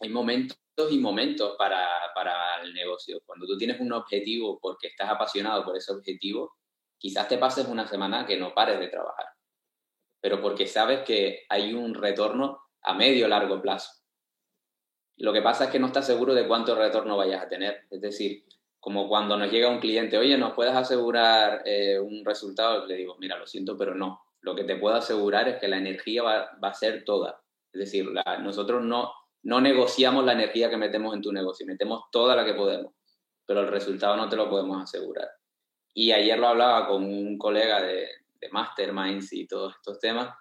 hay 0.00 0.08
momentos 0.08 0.56
y 0.90 0.98
momentos 0.98 1.56
para, 1.58 1.86
para 2.14 2.62
el 2.62 2.72
negocio. 2.72 3.20
Cuando 3.26 3.46
tú 3.46 3.58
tienes 3.58 3.78
un 3.80 3.92
objetivo 3.92 4.58
porque 4.62 4.86
estás 4.86 5.10
apasionado 5.10 5.62
por 5.62 5.76
ese 5.76 5.92
objetivo, 5.92 6.56
quizás 6.96 7.28
te 7.28 7.36
pases 7.36 7.68
una 7.68 7.86
semana 7.86 8.24
que 8.24 8.38
no 8.38 8.54
pares 8.54 8.80
de 8.80 8.88
trabajar, 8.88 9.26
pero 10.22 10.40
porque 10.40 10.66
sabes 10.66 11.00
que 11.00 11.44
hay 11.50 11.74
un 11.74 11.92
retorno 11.92 12.62
a 12.80 12.94
medio 12.94 13.28
largo 13.28 13.60
plazo. 13.60 13.90
Lo 15.18 15.34
que 15.34 15.42
pasa 15.42 15.64
es 15.64 15.70
que 15.70 15.78
no 15.78 15.88
estás 15.88 16.06
seguro 16.06 16.32
de 16.32 16.48
cuánto 16.48 16.74
retorno 16.74 17.18
vayas 17.18 17.42
a 17.42 17.48
tener. 17.48 17.86
Es 17.90 18.00
decir, 18.00 18.46
como 18.88 19.06
cuando 19.06 19.36
nos 19.36 19.52
llega 19.52 19.68
un 19.68 19.80
cliente, 19.80 20.16
oye, 20.16 20.38
¿nos 20.38 20.54
puedes 20.54 20.72
asegurar 20.72 21.60
eh, 21.66 21.98
un 22.00 22.24
resultado? 22.24 22.86
Le 22.86 22.96
digo, 22.96 23.16
mira, 23.18 23.36
lo 23.36 23.46
siento, 23.46 23.76
pero 23.76 23.94
no. 23.94 24.22
Lo 24.40 24.54
que 24.56 24.64
te 24.64 24.76
puedo 24.76 24.94
asegurar 24.96 25.46
es 25.46 25.60
que 25.60 25.68
la 25.68 25.76
energía 25.76 26.22
va, 26.22 26.58
a 26.62 26.72
ser 26.72 27.04
toda. 27.04 27.38
Es 27.70 27.80
decir, 27.80 28.08
nosotros 28.40 28.82
no, 28.82 29.12
no 29.42 29.60
negociamos 29.60 30.24
la 30.24 30.32
energía 30.32 30.70
que 30.70 30.78
metemos 30.78 31.14
en 31.14 31.20
tu 31.20 31.30
negocio, 31.30 31.66
metemos 31.66 32.04
toda 32.10 32.34
la 32.34 32.46
que 32.46 32.54
podemos, 32.54 32.94
pero 33.44 33.60
el 33.60 33.68
resultado 33.68 34.16
no 34.16 34.26
te 34.30 34.36
lo 34.36 34.48
podemos 34.48 34.82
asegurar. 34.82 35.28
Y 35.92 36.12
ayer 36.12 36.38
lo 36.38 36.48
hablaba 36.48 36.88
con 36.88 37.04
un 37.04 37.36
colega 37.36 37.82
de, 37.82 38.08
de 38.40 38.48
Masterminds 38.48 39.34
y 39.34 39.46
todos 39.46 39.74
estos 39.74 40.00
temas, 40.00 40.34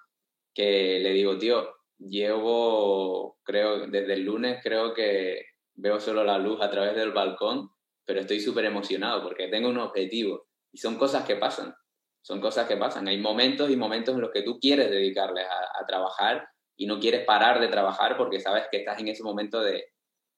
que 0.54 1.02
le 1.02 1.12
digo, 1.12 1.38
tío, 1.38 1.68
llevo, 2.00 3.40
creo, 3.44 3.88
desde 3.88 4.14
el 4.14 4.24
lunes 4.24 4.62
creo 4.64 4.94
que 4.94 5.48
veo 5.74 6.00
solo 6.00 6.24
la 6.24 6.38
luz 6.38 6.62
a 6.62 6.72
través 6.72 6.96
del 6.96 7.12
balcón, 7.12 7.72
pero 8.08 8.22
estoy 8.22 8.40
súper 8.40 8.64
emocionado 8.64 9.22
porque 9.22 9.50
tengo 9.50 9.68
un 9.68 9.78
objetivo 9.78 10.48
y 10.72 10.78
son 10.78 10.98
cosas 10.98 11.26
que 11.26 11.36
pasan, 11.36 11.76
son 12.22 12.40
cosas 12.40 12.66
que 12.66 12.78
pasan. 12.78 13.08
Hay 13.10 13.20
momentos 13.20 13.70
y 13.70 13.76
momentos 13.76 14.16
en 14.16 14.22
los 14.22 14.32
que 14.32 14.44
tú 14.44 14.58
quieres 14.60 14.90
dedicarles 14.90 15.46
a, 15.46 15.86
trabajar 15.86 16.48
y 16.78 16.86
no 16.86 17.00
quieres 17.00 17.26
parar 17.26 17.60
de 17.60 17.68
trabajar 17.68 18.18
porque 18.18 18.40
sabes 18.40 18.66
que 18.72 18.78
estás 18.78 19.00
en 19.00 19.10
ese 19.10 19.24
momento 19.24 19.62
de, 19.62 19.86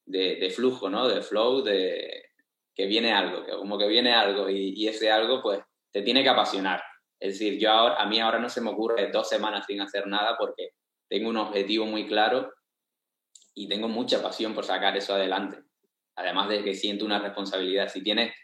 de, 0.04 0.50
flujo, 0.50 0.90
¿no? 0.90 1.08
De 1.08 1.22
flow, 1.22 1.62
de 1.62 2.24
que 2.74 2.86
viene 2.86 3.12
algo, 3.12 3.44
que 3.44 3.52
como 3.52 3.78
que 3.78 3.88
viene 3.88 4.12
algo 4.12 4.48
y, 4.48 4.74
y, 4.76 4.88
ese 4.88 5.10
algo 5.10 5.42
pues 5.42 5.60
te 5.92 6.02
tiene 6.02 6.22
que 6.22 6.28
apasionar. 6.28 6.82
Es 7.20 7.34
decir, 7.34 7.58
yo 7.58 7.70
ahora, 7.70 7.96
a 7.96 8.06
mí 8.06 8.20
ahora 8.20 8.38
no 8.38 8.48
se 8.48 8.60
me 8.60 8.70
ocurre 8.70 9.10
dos 9.12 9.28
semanas 9.28 9.66
sin 9.66 9.80
hacer 9.80 10.06
nada 10.06 10.36
porque 10.38 10.70
tengo 11.08 11.28
un 11.28 11.36
objetivo 11.36 11.86
muy 11.86 12.06
claro 12.06 12.52
y 13.54 13.68
tengo 13.68 13.88
mucha 13.88 14.22
pasión 14.22 14.54
por 14.54 14.64
sacar 14.64 14.96
eso 14.96 15.14
adelante. 15.14 15.69
Además 16.20 16.48
de 16.48 16.62
que 16.62 16.74
siento 16.74 17.04
una 17.04 17.18
responsabilidad. 17.18 17.88
Si 17.88 18.02
tienes, 18.02 18.34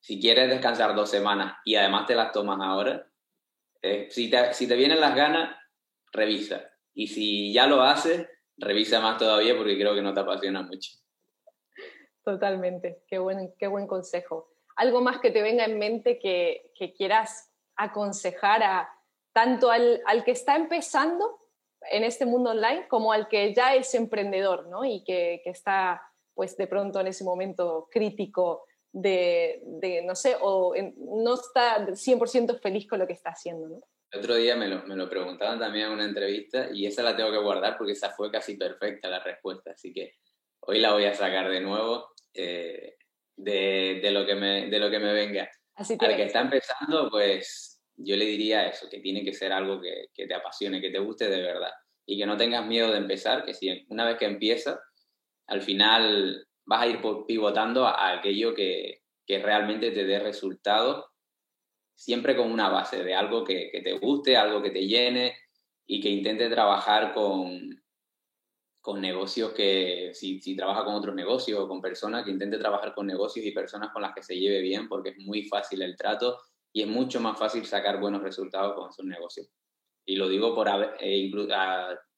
si 0.00 0.20
quieres 0.20 0.48
descansar 0.48 0.94
dos 0.94 1.10
semanas 1.10 1.56
y 1.64 1.74
además 1.74 2.06
te 2.06 2.14
las 2.14 2.30
tomas 2.30 2.58
ahora, 2.62 3.06
eh, 3.82 4.08
si, 4.10 4.30
te, 4.30 4.54
si 4.54 4.68
te 4.68 4.76
vienen 4.76 5.00
las 5.00 5.14
ganas, 5.14 5.56
revisa. 6.12 6.70
Y 6.94 7.08
si 7.08 7.52
ya 7.52 7.66
lo 7.66 7.82
haces, 7.82 8.28
revisa 8.56 9.00
más 9.00 9.18
todavía 9.18 9.56
porque 9.56 9.76
creo 9.76 9.94
que 9.94 10.02
no 10.02 10.14
te 10.14 10.20
apasiona 10.20 10.62
mucho. 10.62 10.92
Totalmente, 12.24 13.02
qué 13.08 13.18
buen, 13.18 13.54
qué 13.58 13.66
buen 13.66 13.86
consejo. 13.86 14.52
¿Algo 14.76 15.00
más 15.00 15.18
que 15.18 15.30
te 15.30 15.42
venga 15.42 15.64
en 15.64 15.78
mente 15.78 16.18
que, 16.18 16.72
que 16.78 16.92
quieras 16.92 17.52
aconsejar 17.76 18.62
a 18.62 18.88
tanto 19.32 19.70
al, 19.70 20.02
al 20.06 20.24
que 20.24 20.32
está 20.32 20.56
empezando 20.56 21.40
en 21.90 22.04
este 22.04 22.26
mundo 22.26 22.50
online 22.50 22.86
como 22.88 23.12
al 23.12 23.28
que 23.28 23.54
ya 23.54 23.74
es 23.74 23.94
emprendedor, 23.94 24.66
¿no? 24.68 24.84
Y 24.84 25.02
que, 25.02 25.40
que 25.42 25.50
está, 25.50 26.02
pues, 26.34 26.56
de 26.56 26.66
pronto 26.66 27.00
en 27.00 27.08
ese 27.08 27.24
momento 27.24 27.88
crítico 27.90 28.64
de, 28.92 29.62
de 29.64 30.02
no 30.02 30.14
sé, 30.14 30.36
o 30.40 30.74
no 30.96 31.34
está 31.34 31.86
100% 31.86 32.60
feliz 32.60 32.86
con 32.88 32.98
lo 32.98 33.06
que 33.06 33.12
está 33.12 33.30
haciendo, 33.30 33.68
¿no? 33.68 33.78
El 34.10 34.20
otro 34.20 34.34
día 34.34 34.56
me 34.56 34.66
lo, 34.66 34.82
me 34.86 34.96
lo, 34.96 35.08
preguntaban 35.08 35.60
también 35.60 35.86
en 35.86 35.92
una 35.92 36.04
entrevista 36.04 36.68
y 36.72 36.84
esa 36.84 37.02
la 37.04 37.16
tengo 37.16 37.30
que 37.30 37.38
guardar 37.38 37.78
porque 37.78 37.92
esa 37.92 38.10
fue 38.10 38.30
casi 38.30 38.56
perfecta 38.56 39.08
la 39.08 39.22
respuesta, 39.22 39.70
así 39.70 39.92
que 39.92 40.14
hoy 40.60 40.80
la 40.80 40.92
voy 40.92 41.04
a 41.04 41.14
sacar 41.14 41.48
de 41.48 41.60
nuevo 41.60 42.08
eh, 42.34 42.96
de, 43.36 44.00
de, 44.02 44.10
lo 44.10 44.26
que 44.26 44.34
me, 44.34 44.68
de 44.68 44.78
lo 44.80 44.90
que 44.90 44.98
me 44.98 45.12
venga. 45.12 45.48
Así 45.76 45.96
Al 46.00 46.16
que 46.16 46.24
está 46.24 46.40
empezando, 46.40 47.08
pues 47.08 47.80
yo 47.96 48.16
le 48.16 48.24
diría 48.24 48.66
eso, 48.66 48.88
que 48.90 48.98
tiene 48.98 49.24
que 49.24 49.32
ser 49.32 49.52
algo 49.52 49.80
que, 49.80 50.06
que, 50.12 50.26
te 50.26 50.34
apasione, 50.34 50.80
que 50.80 50.90
te 50.90 50.98
guste 50.98 51.28
de 51.28 51.42
verdad 51.42 51.72
y 52.04 52.18
que 52.18 52.26
no 52.26 52.36
tengas 52.36 52.66
miedo 52.66 52.90
de 52.90 52.98
empezar, 52.98 53.44
que 53.44 53.54
si 53.54 53.86
una 53.88 54.04
vez 54.04 54.16
que 54.16 54.24
empiezas, 54.24 54.78
al 55.50 55.62
final 55.62 56.46
vas 56.64 56.82
a 56.82 56.86
ir 56.86 57.00
pivotando 57.26 57.84
a 57.84 58.12
aquello 58.12 58.54
que, 58.54 59.02
que 59.26 59.40
realmente 59.40 59.90
te 59.90 60.04
dé 60.04 60.20
resultados, 60.20 61.06
siempre 61.94 62.36
con 62.36 62.50
una 62.50 62.68
base 62.68 63.02
de 63.02 63.14
algo 63.14 63.44
que, 63.44 63.70
te 63.82 63.98
guste, 63.98 64.36
algo 64.36 64.62
que 64.62 64.70
te 64.70 64.86
llene 64.86 65.36
y 65.86 66.00
que 66.00 66.08
intente 66.08 66.48
trabajar 66.48 67.12
con, 67.12 67.82
con 68.80 69.00
negocios 69.00 69.52
que, 69.52 70.12
si, 70.14 70.40
si 70.40 70.56
trabaja 70.56 70.84
con 70.84 70.94
otros 70.94 71.16
negocios 71.16 71.58
o 71.58 71.68
con 71.68 71.80
personas, 71.80 72.24
que 72.24 72.30
intente 72.30 72.56
trabajar 72.56 72.94
con 72.94 73.08
negocios 73.08 73.44
y 73.44 73.50
personas 73.50 73.90
con 73.92 74.02
las 74.02 74.14
que 74.14 74.22
se 74.22 74.38
lleve 74.38 74.60
bien, 74.60 74.88
porque 74.88 75.10
es 75.10 75.18
muy 75.18 75.48
fácil 75.48 75.82
el 75.82 75.96
trato 75.96 76.38
y 76.72 76.82
es 76.82 76.88
mucho 76.88 77.20
más 77.20 77.36
fácil 77.36 77.66
sacar 77.66 77.98
buenos 77.98 78.22
resultados 78.22 78.74
con 78.76 78.90
esos 78.90 79.04
negocios. 79.04 79.48
Y 80.06 80.14
lo 80.14 80.28
digo 80.28 80.54
por 80.54 80.68
eh, 81.00 81.30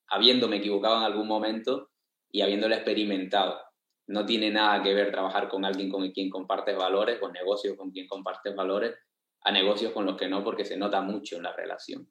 habiéndome 0.09 0.57
equivocado 0.57 0.99
en 0.99 1.05
algún 1.05 1.27
momento 1.27 1.92
y 2.33 2.41
habiéndolo 2.41 2.75
experimentado. 2.75 3.61
No 4.09 4.27
tiene 4.27 4.51
nada 4.51 4.83
que 4.83 4.95
ver 4.95 5.13
trabajar 5.13 5.49
con 5.49 5.65
alguien 5.65 5.91
con 5.91 6.11
quien 6.11 6.31
compartes 6.31 6.77
valores, 6.77 7.19
con 7.21 7.33
negocios 7.33 7.77
con 7.77 7.93
quien 7.93 8.09
compartes 8.09 8.57
valores, 8.57 8.97
a 9.43 9.53
negocios 9.53 9.93
con 9.93 10.07
los 10.07 10.17
que 10.17 10.29
no, 10.29 10.43
porque 10.43 10.65
se 10.65 10.77
nota 10.77 11.01
mucho 11.01 11.37
en 11.37 11.45
la 11.45 11.53
relación. 11.53 12.09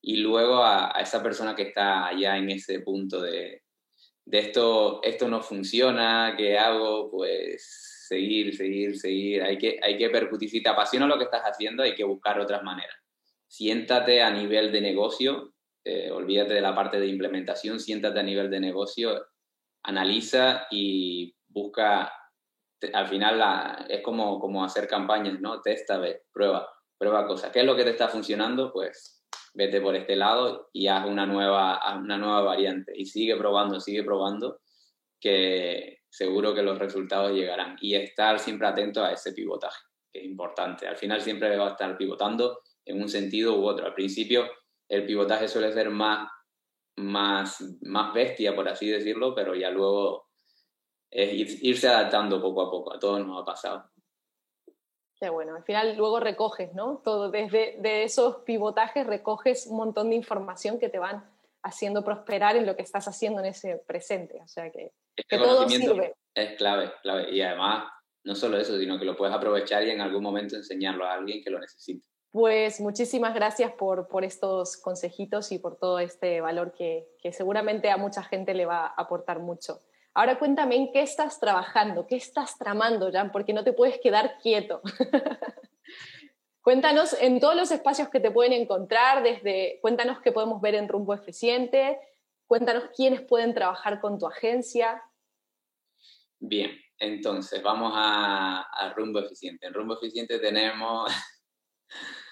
Y 0.00 0.18
luego 0.18 0.58
a, 0.58 0.96
a 0.96 1.00
esa 1.00 1.22
persona 1.22 1.56
que 1.56 1.62
está 1.62 2.06
allá 2.06 2.36
en 2.36 2.50
ese 2.50 2.80
punto 2.80 3.20
de, 3.20 3.64
de 4.26 4.38
esto, 4.38 5.00
esto 5.02 5.28
no 5.28 5.42
funciona, 5.42 6.34
¿qué 6.36 6.58
hago? 6.58 7.10
Pues 7.10 8.04
seguir, 8.08 8.56
seguir, 8.56 8.98
seguir. 8.98 9.42
Hay 9.42 9.58
que, 9.58 9.78
hay 9.82 9.98
que 9.98 10.10
percutir. 10.10 10.48
Si 10.48 10.62
te 10.62 10.68
apasiona 10.68 11.06
lo 11.06 11.18
que 11.18 11.24
estás 11.24 11.42
haciendo, 11.42 11.82
hay 11.82 11.94
que 11.94 12.04
buscar 12.04 12.40
otras 12.40 12.62
maneras. 12.62 12.96
Siéntate 13.46 14.22
a 14.22 14.30
nivel 14.30 14.72
de 14.72 14.80
negocio, 14.80 15.54
eh, 15.84 16.10
olvídate 16.10 16.54
de 16.54 16.60
la 16.60 16.74
parte 16.74 16.98
de 16.98 17.06
implementación, 17.06 17.78
siéntate 17.78 18.18
a 18.18 18.22
nivel 18.22 18.50
de 18.50 18.60
negocio, 18.60 19.26
analiza 19.84 20.66
y 20.70 21.34
busca. 21.48 22.12
Al 22.92 23.08
final 23.08 23.86
es 23.88 24.02
como, 24.02 24.38
como 24.38 24.64
hacer 24.64 24.86
campañas, 24.86 25.40
¿no? 25.40 25.62
Testa, 25.62 25.98
ve, 25.98 26.24
prueba, 26.32 26.68
prueba 26.98 27.26
cosas. 27.26 27.50
¿Qué 27.50 27.60
es 27.60 27.66
lo 27.66 27.76
que 27.76 27.84
te 27.84 27.90
está 27.90 28.08
funcionando? 28.08 28.72
Pues 28.72 29.24
vete 29.54 29.80
por 29.80 29.94
este 29.94 30.16
lado 30.16 30.68
y 30.72 30.88
haz 30.88 31.06
una 31.06 31.24
nueva, 31.24 31.76
haz 31.76 32.00
una 32.00 32.18
nueva 32.18 32.42
variante. 32.42 32.92
Y 32.94 33.06
sigue 33.06 33.36
probando, 33.36 33.80
sigue 33.80 34.02
probando, 34.02 34.60
que, 35.18 36.00
seguro 36.10 36.54
que 36.54 36.62
los 36.62 36.78
resultados 36.78 37.32
llegarán. 37.32 37.76
Y 37.80 37.94
estar 37.94 38.38
siempre 38.38 38.68
atento 38.68 39.02
a 39.02 39.12
ese 39.12 39.32
pivotaje, 39.32 39.80
que 40.12 40.18
es 40.20 40.24
importante. 40.26 40.86
Al 40.86 40.96
final 40.96 41.20
siempre 41.22 41.56
va 41.56 41.68
a 41.68 41.72
estar 41.72 41.96
pivotando 41.96 42.60
en 42.84 43.00
un 43.00 43.08
sentido 43.08 43.58
u 43.58 43.64
otro. 43.64 43.86
Al 43.86 43.94
principio 43.94 44.44
el 44.88 45.06
pivotaje 45.06 45.48
suele 45.48 45.72
ser 45.72 45.88
más, 45.90 46.28
más, 46.96 47.78
más 47.82 48.12
bestia, 48.14 48.54
por 48.54 48.68
así 48.68 48.88
decirlo, 48.88 49.34
pero 49.34 49.54
ya 49.54 49.70
luego 49.70 50.28
es 51.10 51.62
irse 51.62 51.88
adaptando 51.88 52.40
poco 52.40 52.62
a 52.62 52.70
poco. 52.70 52.94
A 52.94 52.98
todos 52.98 53.24
nos 53.24 53.42
ha 53.42 53.44
pasado. 53.44 53.90
Qué 55.20 55.30
bueno, 55.30 55.54
al 55.54 55.64
final 55.64 55.96
luego 55.96 56.18
recoges, 56.18 56.74
¿no? 56.74 57.00
Todo 57.04 57.30
desde 57.30 57.76
de 57.80 58.02
esos 58.02 58.38
pivotajes 58.42 59.06
recoges 59.06 59.66
un 59.68 59.76
montón 59.76 60.10
de 60.10 60.16
información 60.16 60.78
que 60.78 60.88
te 60.88 60.98
van 60.98 61.24
haciendo 61.62 62.04
prosperar 62.04 62.56
en 62.56 62.66
lo 62.66 62.76
que 62.76 62.82
estás 62.82 63.06
haciendo 63.08 63.40
en 63.40 63.46
ese 63.46 63.78
presente. 63.86 64.40
O 64.42 64.48
sea 64.48 64.70
que, 64.70 64.92
este 65.16 65.38
conocimiento 65.38 65.96
es 66.34 66.56
clave, 66.56 66.92
clave. 67.02 67.30
Y 67.30 67.40
además, 67.40 67.88
no 68.24 68.34
solo 68.34 68.58
eso, 68.58 68.76
sino 68.78 68.98
que 68.98 69.04
lo 69.04 69.16
puedes 69.16 69.34
aprovechar 69.34 69.84
y 69.84 69.90
en 69.90 70.00
algún 70.00 70.22
momento 70.22 70.56
enseñarlo 70.56 71.06
a 71.06 71.14
alguien 71.14 71.42
que 71.42 71.50
lo 71.50 71.60
necesite. 71.60 72.06
Pues 72.34 72.80
muchísimas 72.80 73.32
gracias 73.32 73.70
por, 73.74 74.08
por 74.08 74.24
estos 74.24 74.76
consejitos 74.76 75.52
y 75.52 75.60
por 75.60 75.76
todo 75.76 76.00
este 76.00 76.40
valor 76.40 76.72
que, 76.72 77.06
que 77.22 77.32
seguramente 77.32 77.92
a 77.92 77.96
mucha 77.96 78.24
gente 78.24 78.54
le 78.54 78.66
va 78.66 78.86
a 78.86 78.94
aportar 78.96 79.38
mucho. 79.38 79.78
Ahora 80.14 80.36
cuéntame 80.36 80.74
en 80.74 80.90
qué 80.90 81.02
estás 81.02 81.38
trabajando, 81.38 82.08
qué 82.08 82.16
estás 82.16 82.58
tramando, 82.58 83.12
Jan, 83.12 83.30
porque 83.30 83.52
no 83.52 83.62
te 83.62 83.72
puedes 83.72 84.00
quedar 84.00 84.38
quieto. 84.42 84.82
Cuéntanos 86.60 87.14
en 87.20 87.38
todos 87.38 87.54
los 87.54 87.70
espacios 87.70 88.08
que 88.08 88.18
te 88.18 88.32
pueden 88.32 88.52
encontrar, 88.52 89.22
desde 89.22 89.78
cuéntanos 89.80 90.20
qué 90.20 90.32
podemos 90.32 90.60
ver 90.60 90.74
en 90.74 90.88
Rumbo 90.88 91.14
Eficiente, 91.14 92.00
cuéntanos 92.48 92.84
quiénes 92.96 93.20
pueden 93.20 93.54
trabajar 93.54 94.00
con 94.00 94.18
tu 94.18 94.26
agencia. 94.26 95.02
Bien, 96.40 96.72
entonces 96.98 97.62
vamos 97.62 97.92
a, 97.94 98.92
Rumbo 98.96 99.20
Eficiente. 99.20 99.66
En 99.66 99.74
Rumbo 99.74 99.94
Eficiente 99.94 100.40
tenemos, 100.40 101.12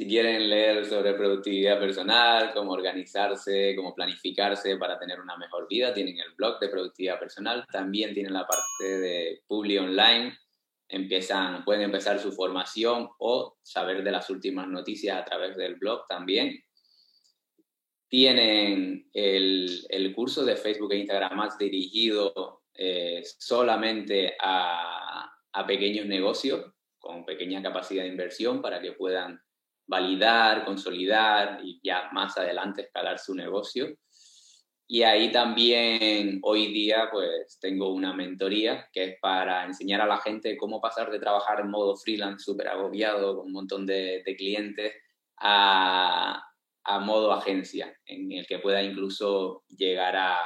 si 0.00 0.08
quieren 0.08 0.48
leer 0.48 0.86
sobre 0.86 1.12
productividad 1.12 1.78
personal, 1.78 2.54
cómo 2.54 2.72
organizarse, 2.72 3.74
cómo 3.76 3.94
planificarse 3.94 4.78
para 4.78 4.98
tener 4.98 5.20
una 5.20 5.36
mejor 5.36 5.68
vida, 5.68 5.92
tienen 5.92 6.18
el 6.18 6.32
blog 6.36 6.58
de 6.58 6.70
productividad 6.70 7.18
personal, 7.18 7.66
también 7.70 8.14
tienen 8.14 8.32
la 8.32 8.46
parte 8.46 8.98
de 8.98 9.42
Publi 9.46 9.76
Online 9.76 10.34
empiezan, 10.88 11.66
pueden 11.66 11.82
empezar 11.82 12.18
su 12.18 12.32
formación 12.32 13.10
o 13.18 13.58
saber 13.62 14.02
de 14.02 14.10
las 14.10 14.30
últimas 14.30 14.68
noticias 14.68 15.18
a 15.18 15.24
través 15.26 15.54
del 15.58 15.74
blog 15.74 16.06
también. 16.08 16.64
Tienen 18.08 19.06
el, 19.12 19.84
el 19.90 20.14
curso 20.14 20.46
de 20.46 20.56
Facebook 20.56 20.94
e 20.94 20.96
Instagram 21.00 21.36
más 21.36 21.58
dirigido 21.58 22.62
eh, 22.72 23.22
solamente 23.36 24.34
a, 24.40 25.30
a 25.52 25.66
pequeños 25.66 26.06
negocios 26.06 26.72
con 26.98 27.26
pequeña 27.26 27.62
capacidad 27.62 28.04
de 28.04 28.08
inversión 28.08 28.62
para 28.62 28.80
que 28.80 28.92
puedan 28.92 29.38
validar, 29.90 30.64
consolidar 30.64 31.60
y 31.64 31.80
ya 31.82 32.10
más 32.12 32.38
adelante 32.38 32.82
escalar 32.82 33.18
su 33.18 33.34
negocio. 33.34 33.88
Y 34.86 35.02
ahí 35.02 35.30
también 35.32 36.38
hoy 36.42 36.72
día 36.72 37.08
pues 37.12 37.58
tengo 37.60 37.92
una 37.92 38.12
mentoría 38.12 38.88
que 38.92 39.04
es 39.04 39.16
para 39.20 39.64
enseñar 39.64 40.00
a 40.00 40.06
la 40.06 40.18
gente 40.18 40.56
cómo 40.56 40.80
pasar 40.80 41.10
de 41.10 41.18
trabajar 41.18 41.60
en 41.60 41.70
modo 41.70 41.96
freelance 41.96 42.44
súper 42.44 42.68
agobiado 42.68 43.36
con 43.36 43.46
un 43.46 43.52
montón 43.52 43.84
de, 43.84 44.22
clientes 44.38 44.92
a, 45.38 46.40
a, 46.84 46.98
modo 47.00 47.32
agencia, 47.32 47.92
en 48.06 48.30
el 48.30 48.46
que 48.46 48.60
pueda 48.60 48.82
incluso 48.82 49.64
llegar 49.68 50.16
a, 50.16 50.38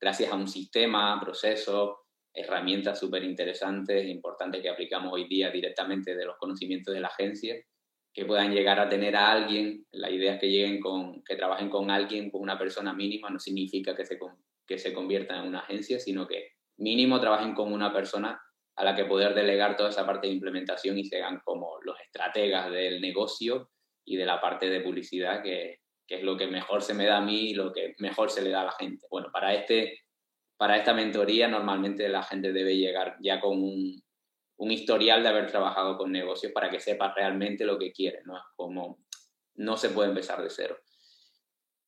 gracias 0.00 0.32
a 0.32 0.36
un 0.36 0.48
sistema, 0.48 1.20
proceso, 1.20 2.06
herramientas 2.32 2.98
súper 2.98 3.22
interesantes, 3.22 4.06
importantes 4.06 4.62
que 4.62 4.68
aplicamos 4.68 5.12
hoy 5.12 5.28
día 5.28 5.50
directamente 5.50 6.16
de 6.16 6.24
los 6.24 6.36
conocimientos 6.38 6.94
de 6.94 7.00
la 7.00 7.08
agencia, 7.08 7.56
que 8.12 8.24
puedan 8.24 8.52
llegar 8.52 8.80
a 8.80 8.88
tener 8.88 9.14
a 9.16 9.30
alguien, 9.30 9.86
la 9.92 10.10
idea 10.10 10.34
es 10.34 10.40
que 10.40 10.50
lleguen 10.50 10.80
con, 10.80 11.22
que 11.22 11.36
trabajen 11.36 11.70
con 11.70 11.90
alguien, 11.90 12.30
con 12.30 12.42
una 12.42 12.58
persona 12.58 12.92
mínima, 12.92 13.30
no 13.30 13.38
significa 13.38 13.94
que 13.94 14.04
se, 14.04 14.18
que 14.66 14.78
se 14.78 14.92
conviertan 14.92 15.42
en 15.42 15.48
una 15.48 15.60
agencia, 15.60 16.00
sino 16.00 16.26
que 16.26 16.54
mínimo 16.78 17.20
trabajen 17.20 17.54
con 17.54 17.72
una 17.72 17.92
persona 17.92 18.40
a 18.76 18.84
la 18.84 18.96
que 18.96 19.04
poder 19.04 19.34
delegar 19.34 19.76
toda 19.76 19.90
esa 19.90 20.06
parte 20.06 20.26
de 20.26 20.32
implementación 20.32 20.98
y 20.98 21.04
sean 21.04 21.40
como 21.44 21.78
los 21.82 22.00
estrategas 22.00 22.70
del 22.70 23.00
negocio 23.00 23.70
y 24.04 24.16
de 24.16 24.26
la 24.26 24.40
parte 24.40 24.68
de 24.68 24.80
publicidad, 24.80 25.42
que, 25.42 25.80
que 26.06 26.16
es 26.16 26.22
lo 26.22 26.36
que 26.36 26.46
mejor 26.46 26.82
se 26.82 26.94
me 26.94 27.04
da 27.04 27.18
a 27.18 27.20
mí 27.20 27.50
y 27.50 27.54
lo 27.54 27.72
que 27.72 27.94
mejor 27.98 28.30
se 28.30 28.42
le 28.42 28.50
da 28.50 28.62
a 28.62 28.66
la 28.66 28.72
gente. 28.72 29.06
Bueno, 29.10 29.28
para, 29.32 29.54
este, 29.54 30.00
para 30.56 30.76
esta 30.76 30.94
mentoría 30.94 31.46
normalmente 31.46 32.08
la 32.08 32.22
gente 32.22 32.52
debe 32.52 32.76
llegar 32.76 33.16
ya 33.20 33.40
con 33.40 33.62
un, 33.62 34.02
un 34.60 34.70
historial 34.70 35.22
de 35.22 35.28
haber 35.30 35.46
trabajado 35.46 35.96
con 35.96 36.12
negocios 36.12 36.52
para 36.52 36.68
que 36.68 36.80
sepa 36.80 37.14
realmente 37.14 37.64
lo 37.64 37.78
que 37.78 37.92
quiere, 37.92 38.20
¿no? 38.26 38.38
como, 38.56 38.98
no 39.54 39.78
se 39.78 39.88
puede 39.88 40.10
empezar 40.10 40.42
de 40.42 40.50
cero. 40.50 40.76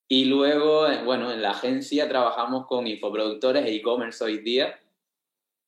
Y 0.08 0.24
luego, 0.24 0.88
eh, 0.88 1.02
bueno, 1.04 1.30
en 1.30 1.42
la 1.42 1.50
agencia 1.50 2.08
trabajamos 2.08 2.66
con 2.66 2.86
infoproductores 2.86 3.66
e 3.66 3.74
e-commerce 3.74 4.24
hoy 4.24 4.38
día 4.38 4.80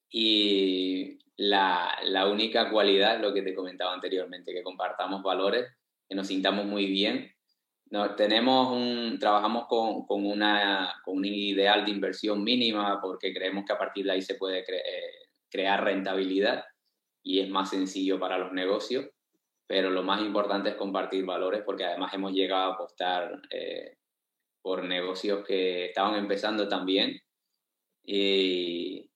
y 0.08 1.18
la, 1.36 1.94
la, 2.04 2.26
única 2.26 2.70
cualidad, 2.70 3.20
lo 3.20 3.34
que 3.34 3.42
te 3.42 3.54
comentaba 3.54 3.92
anteriormente, 3.92 4.54
que 4.54 4.62
compartamos 4.62 5.22
valores, 5.22 5.66
que 6.08 6.14
nos 6.14 6.28
sintamos 6.28 6.64
muy 6.64 6.86
bien. 6.86 7.30
No, 7.90 8.14
tenemos 8.14 8.72
un, 8.72 9.18
trabajamos 9.18 9.66
con, 9.66 10.06
con, 10.06 10.24
una, 10.24 10.94
con 11.04 11.18
un 11.18 11.26
ideal 11.26 11.84
de 11.84 11.90
inversión 11.90 12.42
mínima 12.42 12.98
porque 13.02 13.34
creemos 13.34 13.66
que 13.66 13.74
a 13.74 13.78
partir 13.78 14.06
de 14.06 14.12
ahí 14.12 14.22
se 14.22 14.36
puede 14.36 14.60
eh, 14.60 15.28
crear 15.50 15.84
rentabilidad 15.84 16.64
y 17.24 17.40
es 17.40 17.48
más 17.48 17.70
sencillo 17.70 18.20
para 18.20 18.38
los 18.38 18.52
negocios, 18.52 19.06
pero 19.66 19.90
lo 19.90 20.02
más 20.02 20.20
importante 20.20 20.68
es 20.68 20.74
compartir 20.76 21.24
valores 21.24 21.62
porque 21.64 21.84
además 21.84 22.12
hemos 22.12 22.32
llegado 22.32 22.70
a 22.70 22.74
apostar 22.74 23.40
eh, 23.50 23.96
por 24.62 24.84
negocios 24.84 25.44
que 25.44 25.87
estaban 25.87 26.16
empezando 26.16 26.68
también. 26.68 27.18
Y, 28.06 29.10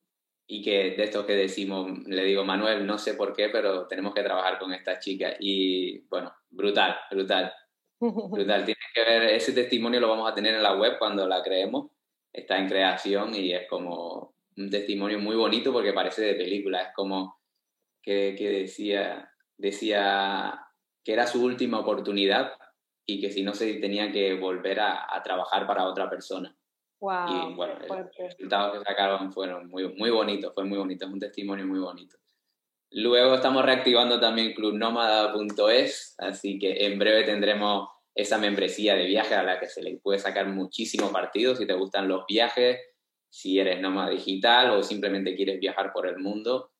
y, 0.46 0.62
que 0.62 0.96
de 0.96 1.04
estos 1.04 1.26
que 1.26 1.34
decimos, 1.34 1.90
le 2.06 2.24
digo, 2.24 2.42
Manuel, 2.42 2.86
no 2.86 2.96
sé 2.96 3.12
por 3.12 3.34
qué, 3.34 3.50
pero 3.50 3.86
tenemos 3.86 4.14
que 4.14 4.22
trabajar 4.22 4.58
con 4.58 4.72
esta 4.72 4.98
chica 4.98 5.36
y 5.38 5.98
bueno, 6.08 6.32
brutal, 6.50 6.96
brutal. 7.10 7.52
Brutal, 8.00 8.64
tienes 8.64 8.84
que 8.94 9.00
ver, 9.00 9.24
ese 9.24 9.52
testimonio 9.52 9.98
lo 9.98 10.08
vamos 10.08 10.30
a 10.30 10.34
tener 10.34 10.54
en 10.54 10.62
la 10.62 10.76
web 10.76 10.98
cuando 11.00 11.26
la 11.26 11.42
creemos, 11.42 11.90
está 12.32 12.56
en 12.56 12.68
creación 12.68 13.34
y 13.34 13.52
es 13.52 13.68
como 13.68 14.34
un 14.56 14.70
testimonio 14.70 15.18
muy 15.18 15.34
bonito 15.34 15.72
porque 15.72 15.92
parece 15.92 16.22
de 16.22 16.34
película, 16.34 16.82
es 16.82 16.88
como 16.94 17.37
que, 18.08 18.50
decía, 18.50 19.30
decía 19.56 20.66
que 21.04 21.12
era 21.12 21.26
su 21.26 21.44
última 21.44 21.80
oportunidad 21.80 22.52
y 23.06 23.20
que 23.20 23.30
si 23.30 23.42
no 23.42 23.52
se 23.52 23.74
tenía 23.74 24.10
que 24.12 24.34
volver 24.34 24.80
a, 24.80 25.06
trabajar 25.22 25.66
para 25.66 25.84
otra 25.84 26.08
persona. 26.08 26.54
Wow, 27.00 27.28
y 27.28 27.54
bueno, 27.54 27.74
los 27.78 28.06
resultados 28.16 28.78
que 28.78 28.84
sacaron 28.84 29.32
fueron 29.32 29.68
muy, 29.68 29.94
muy 29.94 30.10
bonitos, 30.10 30.52
fue 30.54 30.64
muy 30.64 30.78
bonito, 30.78 31.06
es 31.06 31.12
un 31.12 31.20
testimonio 31.20 31.66
muy 31.66 31.78
bonito. 31.78 32.16
Luego 32.90 33.34
estamos 33.34 33.64
reactivando 33.64 34.18
también 34.18 34.54
clubnomada.es, 34.54 36.14
así 36.18 36.58
que 36.58 36.86
en 36.86 36.98
breve 36.98 37.24
tendremos 37.24 37.88
esa 38.14 38.38
membresía 38.38 38.94
de 38.96 39.04
viaje 39.04 39.34
a 39.34 39.42
la 39.42 39.60
que 39.60 39.68
se 39.68 39.82
le 39.82 39.98
puede 39.98 40.18
sacar 40.18 40.48
muchísimo 40.48 41.12
partido 41.12 41.54
si 41.54 41.66
te 41.66 41.74
gustan 41.74 42.08
los 42.08 42.24
viajes, 42.26 42.80
si 43.28 43.60
eres 43.60 43.80
nómada 43.80 44.10
digital 44.10 44.70
o 44.70 44.82
simplemente 44.82 45.36
quieres 45.36 45.60
viajar 45.60 45.92
por 45.92 46.08
el 46.08 46.18
mundo 46.18 46.72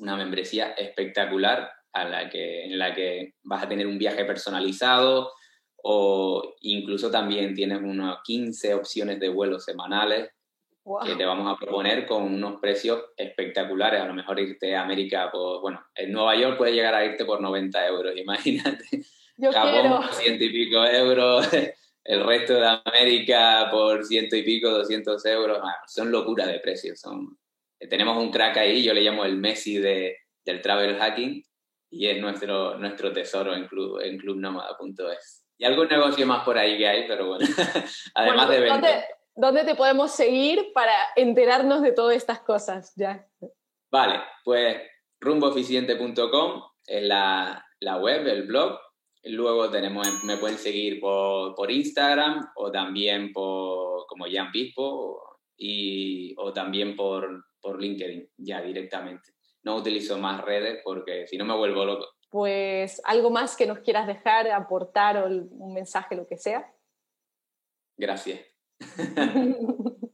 una 0.00 0.16
membresía 0.16 0.72
espectacular 0.72 1.70
a 1.92 2.04
la 2.04 2.28
que, 2.28 2.64
en 2.64 2.78
la 2.78 2.94
que 2.94 3.34
vas 3.42 3.62
a 3.62 3.68
tener 3.68 3.86
un 3.86 3.98
viaje 3.98 4.24
personalizado 4.24 5.32
o 5.76 6.56
incluso 6.60 7.10
también 7.10 7.54
tienes 7.54 7.80
unas 7.80 8.18
15 8.24 8.74
opciones 8.74 9.20
de 9.20 9.28
vuelos 9.28 9.64
semanales 9.64 10.30
que 11.04 11.16
te 11.16 11.24
vamos 11.24 11.52
a 11.52 11.58
proponer 11.58 12.06
con 12.06 12.22
unos 12.22 12.60
precios 12.60 13.04
espectaculares. 13.16 14.00
A 14.00 14.06
lo 14.06 14.14
mejor 14.14 14.40
irte 14.40 14.74
a 14.74 14.82
América 14.82 15.30
por, 15.30 15.60
bueno, 15.60 15.84
en 15.94 16.12
Nueva 16.12 16.34
York 16.36 16.56
puedes 16.56 16.74
llegar 16.74 16.94
a 16.94 17.04
irte 17.04 17.24
por 17.24 17.40
90 17.40 17.86
euros, 17.86 18.16
imagínate. 18.16 18.84
Yo 19.36 19.52
Japón 19.52 20.02
por 20.02 20.14
ciento 20.14 20.44
y 20.44 20.50
pico 20.50 20.84
euros, 20.84 21.48
el 22.04 22.24
resto 22.24 22.54
de 22.54 22.80
América 22.84 23.68
por 23.70 24.04
ciento 24.04 24.34
y 24.34 24.42
pico, 24.42 24.70
200 24.70 25.24
euros. 25.26 25.58
son 25.86 26.10
locuras 26.10 26.48
de 26.48 26.58
precios, 26.60 26.98
son 26.98 27.38
tenemos 27.86 28.16
un 28.16 28.30
crack 28.30 28.56
ahí, 28.56 28.82
yo 28.82 28.92
le 28.94 29.02
llamo 29.02 29.24
el 29.24 29.36
Messi 29.36 29.78
de, 29.78 30.16
del 30.44 30.60
travel 30.60 30.96
hacking 30.98 31.44
y 31.90 32.06
es 32.06 32.20
nuestro, 32.20 32.76
nuestro 32.78 33.12
tesoro 33.12 33.54
en, 33.54 33.66
club, 33.66 34.00
en 34.00 34.18
clubnomada.es. 34.18 35.46
Y 35.58 35.64
algún 35.64 35.88
negocio 35.88 36.26
más 36.26 36.44
por 36.44 36.58
ahí 36.58 36.78
que 36.78 36.88
hay, 36.88 37.06
pero 37.06 37.28
bueno, 37.28 37.46
además 38.14 38.48
de 38.48 38.60
vender. 38.60 39.04
¿dónde, 39.34 39.64
te 39.64 39.74
podemos 39.74 40.12
seguir 40.12 40.72
para 40.74 40.94
enterarnos 41.16 41.82
de 41.82 41.92
todas 41.92 42.16
estas 42.16 42.40
cosas? 42.40 42.92
Ya. 42.96 43.26
Vale, 43.90 44.20
pues 44.44 44.78
rumboeficiente.com 45.20 46.62
es 46.86 47.02
la, 47.02 47.64
la, 47.80 47.96
web, 47.98 48.26
el 48.26 48.44
blog. 48.44 48.78
Luego 49.24 49.70
tenemos, 49.70 50.06
me 50.24 50.36
pueden 50.36 50.58
seguir 50.58 51.00
por, 51.00 51.54
por 51.54 51.70
Instagram 51.70 52.50
o 52.56 52.70
también 52.70 53.32
por, 53.32 54.06
como 54.06 54.26
Jan 54.30 54.52
Pispo 54.52 55.38
y, 55.56 56.34
o 56.38 56.52
también 56.52 56.96
por, 56.96 57.47
por 57.60 57.80
LinkedIn, 57.80 58.30
ya 58.38 58.60
directamente. 58.62 59.32
No 59.62 59.76
utilizo 59.76 60.18
más 60.18 60.44
redes 60.44 60.80
porque 60.84 61.26
si 61.26 61.36
no 61.36 61.44
me 61.44 61.56
vuelvo 61.56 61.84
loco. 61.84 62.06
Pues 62.30 63.00
algo 63.04 63.30
más 63.30 63.56
que 63.56 63.66
nos 63.66 63.80
quieras 63.80 64.06
dejar, 64.06 64.50
aportar 64.50 65.16
o 65.16 65.26
un 65.26 65.72
mensaje, 65.72 66.14
lo 66.14 66.26
que 66.26 66.36
sea. 66.36 66.70
Gracias. 67.96 68.40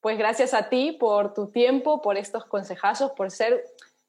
pues 0.00 0.18
gracias 0.18 0.54
a 0.54 0.68
ti 0.68 0.92
por 0.92 1.34
tu 1.34 1.50
tiempo, 1.50 2.02
por 2.02 2.16
estos 2.16 2.44
consejazos, 2.44 3.12
por 3.12 3.30
ser, 3.30 3.64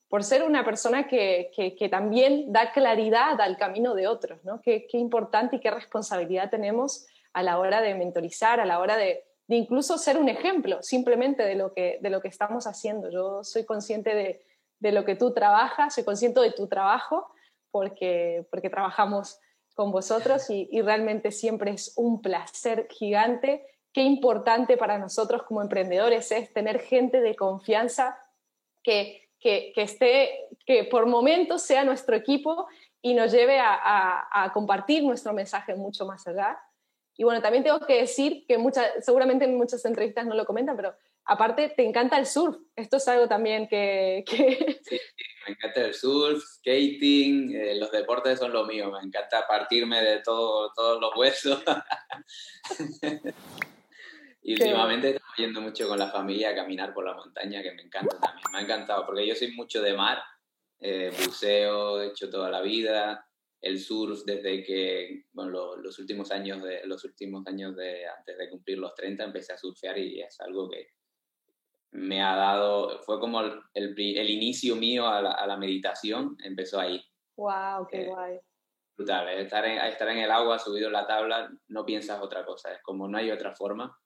por 0.09 0.23
ser 0.23 0.43
una 0.43 0.65
persona 0.65 1.07
que, 1.07 1.51
que, 1.55 1.89
también 1.89 2.51
da 2.51 2.71
claridad 2.71 3.39
al 3.39 3.57
camino 3.57 3.95
de 3.95 4.07
otros, 4.07 4.43
¿no? 4.43 4.61
Qué, 4.61 4.85
qué 4.89 4.97
importante 4.97 5.55
y 5.55 5.59
qué 5.59 5.71
responsabilidad 5.71 6.49
tenemos 6.49 7.07
a 7.33 7.41
la 7.43 7.57
hora 7.59 7.81
de 7.81 7.95
mentorizar, 7.95 8.59
a 8.59 8.65
la 8.65 8.79
hora 8.79 8.97
de, 8.97 9.23
de 9.47 9.55
incluso 9.55 9.97
ser 9.97 10.17
un 10.17 10.29
ejemplo 10.29 10.81
simplemente 10.81 11.43
de 11.43 11.55
lo 11.55 11.73
que, 11.73 11.99
de 12.01 12.09
lo 12.09 12.21
que 12.21 12.27
estamos 12.27 12.65
haciendo. 12.67 13.09
Yo 13.11 13.43
soy 13.43 13.65
consciente 13.65 14.15
de, 14.15 14.43
de 14.79 14.91
lo 14.91 15.05
que 15.05 15.15
tú 15.15 15.33
trabajas, 15.33 15.95
soy 15.95 16.03
consciente 16.03 16.39
de 16.39 16.51
tu 16.51 16.67
trabajo 16.67 17.27
porque, 17.71 18.45
porque 18.49 18.69
trabajamos 18.69 19.39
con 19.75 19.91
vosotros 19.91 20.49
y, 20.49 20.69
y, 20.71 20.81
realmente 20.81 21.31
siempre 21.31 21.71
es 21.71 21.93
un 21.97 22.21
placer 22.21 22.87
gigante. 22.89 23.65
Qué 23.91 24.01
importante 24.01 24.77
para 24.77 24.97
nosotros 24.97 25.43
como 25.43 25.61
emprendedores 25.61 26.31
es 26.31 26.53
tener 26.53 26.79
gente 26.79 27.19
de 27.19 27.35
confianza 27.35 28.17
que, 28.81 29.29
que, 29.39 29.73
que, 29.75 29.81
esté, 29.81 30.47
que 30.65 30.85
por 30.85 31.07
momentos 31.07 31.61
sea 31.61 31.83
nuestro 31.83 32.15
equipo 32.15 32.67
y 33.01 33.13
nos 33.13 33.31
lleve 33.31 33.59
a, 33.59 34.27
a, 34.31 34.51
compartir 34.53 35.03
nuestro 35.03 35.33
mensaje 35.33 35.75
mucho 35.75 36.05
más 36.05 36.25
allá. 36.25 36.57
Y 37.17 37.23
bueno, 37.23 37.41
también 37.41 37.63
tengo 37.63 37.79
que 37.79 38.01
decir 38.01 38.45
que 38.47 38.57
muchas, 38.57 39.03
seguramente 39.03 39.45
en 39.45 39.57
muchas 39.57 39.85
entrevistas 39.85 40.25
no 40.25 40.35
lo 40.35 40.45
comentan, 40.45 40.75
pero 40.75 40.95
aparte 41.25 41.69
te 41.69 41.85
encanta 41.85 42.17
el 42.17 42.25
surf. 42.25 42.57
Esto 42.75 42.97
es 42.97 43.07
algo 43.07 43.27
también 43.27 43.67
que... 43.67 44.23
que... 44.27 44.79
Sí, 44.83 44.99
me 45.47 45.53
encanta 45.53 45.85
el 45.85 45.93
surf, 45.93 46.43
skating, 46.43 47.55
eh, 47.55 47.75
los 47.75 47.91
deportes 47.91 48.39
son 48.39 48.51
lo 48.51 48.65
mío, 48.65 48.91
me 48.91 48.99
encanta 48.99 49.47
partirme 49.47 50.01
de 50.01 50.19
todo, 50.19 50.71
todos 50.73 50.99
los 50.99 51.15
huesos. 51.15 51.63
y 54.43 54.53
últimamente 54.53 55.11
estamos 55.11 55.37
yendo 55.37 55.61
mucho 55.61 55.87
con 55.87 55.99
la 55.99 56.09
familia 56.09 56.49
a 56.49 56.55
caminar 56.55 56.93
por 56.93 57.05
la 57.05 57.13
montaña, 57.13 57.63
que 57.63 57.71
me 57.71 57.83
encanta 57.83 58.19
también, 58.19 58.45
me 58.51 58.57
ha 58.59 58.61
encantado, 58.61 59.05
porque 59.05 59.25
yo 59.25 59.35
soy 59.35 59.51
mucho 59.53 59.81
de 59.81 59.93
mar, 59.93 60.21
eh, 60.79 61.11
buceo, 61.17 62.01
he 62.01 62.07
hecho 62.07 62.29
toda 62.29 62.49
la 62.49 62.61
vida, 62.61 63.24
el 63.65 63.79
surf 63.79 64.23
desde 64.25 64.63
que, 64.63 65.25
bueno, 65.33 65.75
los 65.77 65.97
últimos 65.97 66.31
años, 66.31 66.61
de, 66.61 66.85
los 66.85 67.03
últimos 67.03 67.47
años 67.47 67.75
de, 67.75 68.05
antes 68.05 68.37
de 68.37 68.47
cumplir 68.47 68.77
los 68.77 68.93
30 68.93 69.23
empecé 69.23 69.53
a 69.53 69.57
surfear 69.57 69.97
y 69.97 70.21
es 70.21 70.39
algo 70.39 70.69
que 70.69 70.89
me 71.89 72.21
ha 72.21 72.35
dado, 72.35 73.01
fue 73.01 73.19
como 73.19 73.41
el, 73.41 73.63
el, 73.73 74.29
inicio 74.29 74.75
mío 74.75 75.07
a 75.07 75.19
la, 75.19 75.31
a 75.31 75.47
la, 75.47 75.57
meditación, 75.57 76.37
empezó 76.43 76.79
ahí. 76.79 77.03
¡Wow! 77.37 77.87
¡Qué 77.89 78.03
eh, 78.03 78.05
guay! 78.05 78.39
Brutal, 78.95 79.29
estar 79.29 79.65
en, 79.65 79.79
estar 79.79 80.09
en 80.09 80.19
el 80.19 80.29
agua, 80.29 80.59
subido 80.59 80.87
en 80.87 80.93
la 80.93 81.07
tabla, 81.07 81.51
no 81.69 81.85
piensas 81.87 82.21
otra 82.21 82.45
cosa, 82.45 82.71
es 82.71 82.83
como 82.83 83.07
no 83.07 83.17
hay 83.17 83.31
otra 83.31 83.55
forma 83.55 83.97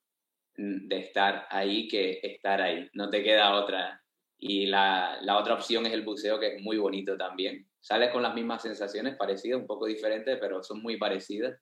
de 0.56 0.98
estar 0.98 1.46
ahí 1.50 1.86
que 1.86 2.20
estar 2.22 2.62
ahí, 2.62 2.88
no 2.94 3.10
te 3.10 3.22
queda 3.22 3.54
otra. 3.54 4.02
Y 4.38 4.64
la, 4.64 5.18
la 5.20 5.36
otra 5.36 5.52
opción 5.52 5.84
es 5.84 5.92
el 5.92 6.02
buceo, 6.02 6.40
que 6.40 6.56
es 6.56 6.62
muy 6.62 6.78
bonito 6.78 7.14
también. 7.18 7.69
Sales 7.80 8.10
con 8.10 8.22
las 8.22 8.34
mismas 8.34 8.62
sensaciones, 8.62 9.16
parecidas, 9.16 9.60
un 9.60 9.66
poco 9.66 9.86
diferentes, 9.86 10.38
pero 10.38 10.62
son 10.62 10.82
muy 10.82 10.96
parecidas. 10.96 11.58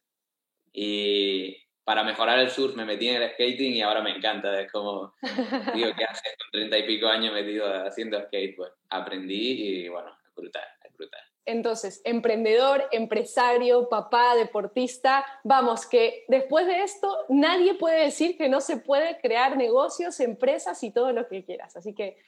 Y 0.72 1.56
para 1.84 2.04
mejorar 2.04 2.38
el 2.40 2.50
surf 2.50 2.74
me 2.76 2.84
metí 2.84 3.08
en 3.08 3.22
el 3.22 3.30
skating 3.30 3.72
y 3.72 3.80
ahora 3.80 4.02
me 4.02 4.10
encanta. 4.14 4.60
Es 4.60 4.70
como, 4.70 5.14
digo, 5.74 5.90
¿qué 5.96 6.04
haces 6.04 6.34
con 6.38 6.50
treinta 6.52 6.76
y 6.78 6.86
pico 6.86 7.06
años 7.06 7.32
metido 7.32 7.66
haciendo 7.86 8.20
skate? 8.24 8.56
Pues 8.56 8.72
aprendí 8.90 9.84
y 9.84 9.88
bueno, 9.88 10.10
es 10.26 10.34
brutal, 10.34 10.64
es 10.84 10.92
brutal. 10.94 11.22
Entonces, 11.46 12.02
emprendedor, 12.04 12.84
empresario, 12.92 13.88
papá, 13.88 14.34
deportista, 14.34 15.24
vamos, 15.44 15.86
que 15.86 16.26
después 16.28 16.66
de 16.66 16.82
esto 16.82 17.24
nadie 17.30 17.72
puede 17.72 18.04
decir 18.04 18.36
que 18.36 18.50
no 18.50 18.60
se 18.60 18.76
puede 18.76 19.18
crear 19.22 19.56
negocios, 19.56 20.20
empresas 20.20 20.82
y 20.82 20.92
todo 20.92 21.12
lo 21.12 21.26
que 21.26 21.46
quieras. 21.46 21.74
Así 21.74 21.94
que, 21.94 22.18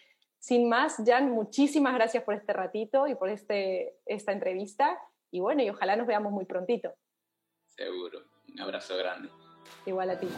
sin 0.40 0.70
más, 0.70 0.96
Jan, 1.04 1.30
muchísimas 1.30 1.94
gracias 1.94 2.24
por 2.24 2.34
este 2.34 2.54
ratito 2.54 3.06
y 3.06 3.14
por 3.14 3.28
este, 3.28 3.98
esta 4.06 4.32
entrevista. 4.32 4.98
Y 5.30 5.40
bueno, 5.40 5.62
y 5.62 5.68
ojalá 5.68 5.96
nos 5.96 6.06
veamos 6.06 6.32
muy 6.32 6.46
prontito. 6.46 6.94
Seguro. 7.66 8.24
Un 8.48 8.60
abrazo 8.60 8.96
grande. 8.96 9.28
Igual 9.84 10.10
a 10.10 10.18
ti. 10.18 10.28